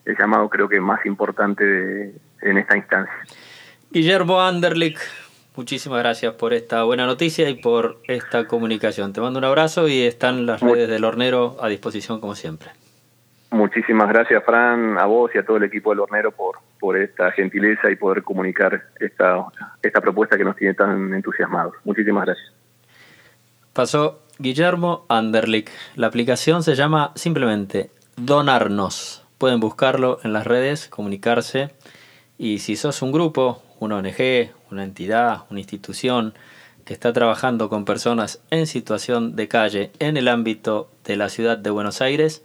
el 0.04 0.16
llamado 0.18 0.48
creo 0.50 0.68
que 0.68 0.78
más 0.78 1.04
importante 1.06 2.14
en 2.42 2.58
esta 2.58 2.76
instancia. 2.76 3.14
Guillermo 3.90 4.40
Anderlich, 4.40 5.00
muchísimas 5.56 6.00
gracias 6.00 6.34
por 6.34 6.52
esta 6.52 6.84
buena 6.84 7.06
noticia 7.06 7.48
y 7.48 7.54
por 7.54 8.00
esta 8.06 8.46
comunicación. 8.46 9.14
Te 9.14 9.22
mando 9.22 9.38
un 9.38 9.46
abrazo 9.46 9.88
y 9.88 10.02
están 10.02 10.44
las 10.44 10.60
redes 10.60 10.90
del 10.90 11.04
hornero 11.04 11.56
a 11.60 11.68
disposición 11.68 12.20
como 12.20 12.34
siempre. 12.34 12.70
Muchísimas 13.56 14.08
gracias, 14.10 14.44
Fran, 14.44 14.98
a 14.98 15.06
vos 15.06 15.30
y 15.34 15.38
a 15.38 15.42
todo 15.42 15.56
el 15.56 15.62
equipo 15.62 15.88
del 15.88 16.00
Hornero 16.00 16.30
por, 16.30 16.58
por 16.78 16.94
esta 16.94 17.32
gentileza 17.32 17.90
y 17.90 17.96
poder 17.96 18.22
comunicar 18.22 18.82
esta, 19.00 19.46
esta 19.80 20.00
propuesta 20.02 20.36
que 20.36 20.44
nos 20.44 20.56
tiene 20.56 20.74
tan 20.74 21.14
entusiasmados. 21.14 21.74
Muchísimas 21.84 22.26
gracias. 22.26 22.52
Pasó 23.72 24.20
Guillermo 24.38 25.06
Anderlich. 25.08 25.70
La 25.94 26.08
aplicación 26.08 26.62
se 26.62 26.74
llama 26.74 27.12
simplemente 27.14 27.88
Donarnos. 28.16 29.26
Pueden 29.38 29.58
buscarlo 29.58 30.18
en 30.22 30.34
las 30.34 30.46
redes, 30.46 30.88
comunicarse. 30.88 31.70
Y 32.36 32.58
si 32.58 32.76
sos 32.76 33.00
un 33.00 33.10
grupo, 33.10 33.62
una 33.80 33.96
ONG, 33.96 34.50
una 34.70 34.84
entidad, 34.84 35.44
una 35.48 35.60
institución 35.60 36.34
que 36.84 36.92
está 36.92 37.14
trabajando 37.14 37.70
con 37.70 37.86
personas 37.86 38.42
en 38.50 38.66
situación 38.66 39.34
de 39.34 39.48
calle 39.48 39.92
en 39.98 40.18
el 40.18 40.28
ámbito 40.28 40.90
de 41.04 41.16
la 41.16 41.30
ciudad 41.30 41.56
de 41.56 41.70
Buenos 41.70 42.02
Aires, 42.02 42.42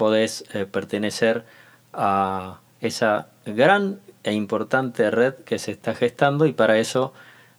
podés 0.00 0.46
eh, 0.54 0.64
pertenecer 0.64 1.44
a 1.92 2.60
esa 2.80 3.28
gran 3.44 4.00
e 4.24 4.32
importante 4.32 5.10
red 5.10 5.34
que 5.44 5.58
se 5.58 5.72
está 5.72 5.94
gestando 5.94 6.46
y 6.46 6.54
para 6.54 6.78
eso 6.78 7.12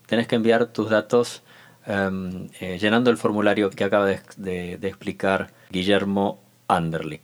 tenés 0.06 0.26
que 0.26 0.34
enviar 0.34 0.66
tus 0.66 0.90
datos 0.90 1.42
em, 1.86 2.48
eh, 2.58 2.78
llenando 2.80 3.10
el 3.10 3.16
formulario 3.16 3.70
que 3.70 3.84
acaba 3.84 4.06
de, 4.06 4.74
explicar 4.82 5.52
Guillermo 5.70 6.40
Anderly. 6.66 7.20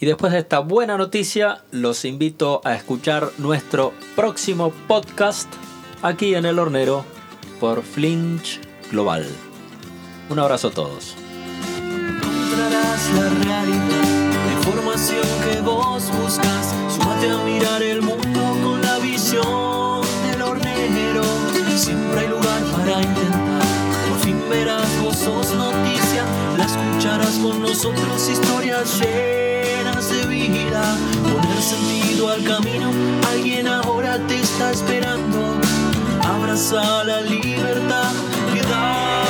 Y 0.00 0.06
después 0.06 0.32
de 0.32 0.38
esta 0.38 0.60
buena 0.60 0.96
noticia, 0.96 1.62
los 1.70 2.06
invito 2.06 2.62
a 2.64 2.74
escuchar 2.74 3.28
nuestro 3.36 3.92
próximo 4.16 4.72
podcast 4.88 5.52
aquí 6.00 6.34
en 6.34 6.46
El 6.46 6.58
Hornero 6.58 7.04
por 7.60 7.82
Flinch 7.82 8.62
Global. 8.90 9.26
Un 10.30 10.38
abrazo 10.38 10.68
a 10.68 10.70
todos 10.70 11.14
información 14.66 15.26
que 15.44 15.60
vos 15.60 16.10
buscas. 16.18 16.74
Súmate 16.88 17.28
a 17.30 17.36
mirar 17.44 17.82
el 17.82 18.00
mundo 18.00 18.40
con 18.62 18.80
la 18.80 18.98
visión 18.98 20.00
del 20.26 20.40
hornero. 20.40 21.22
Siempre 21.76 22.20
hay 22.20 22.28
lugar 22.28 22.62
para 22.72 23.02
intentar. 23.02 23.66
Por 24.08 24.18
fin 24.20 24.42
verás, 24.48 24.88
vos 25.02 25.16
sos 25.16 25.54
noticia. 25.54 26.24
La 26.56 26.64
escucharás 26.64 27.38
con 27.42 27.60
nosotros, 27.60 28.28
historias 28.28 29.00
llenas 29.00 30.08
de 30.08 30.26
vida. 30.28 30.96
Poner 31.22 31.62
sentido 31.62 32.30
al 32.30 32.42
camino. 32.42 32.90
Alguien 33.32 33.68
ahora 33.68 34.18
te 34.26 34.40
está 34.40 34.70
esperando. 34.70 35.60
Abraza 36.22 37.04
la 37.04 37.20
libertad. 37.20 38.12
Queda 38.54 39.23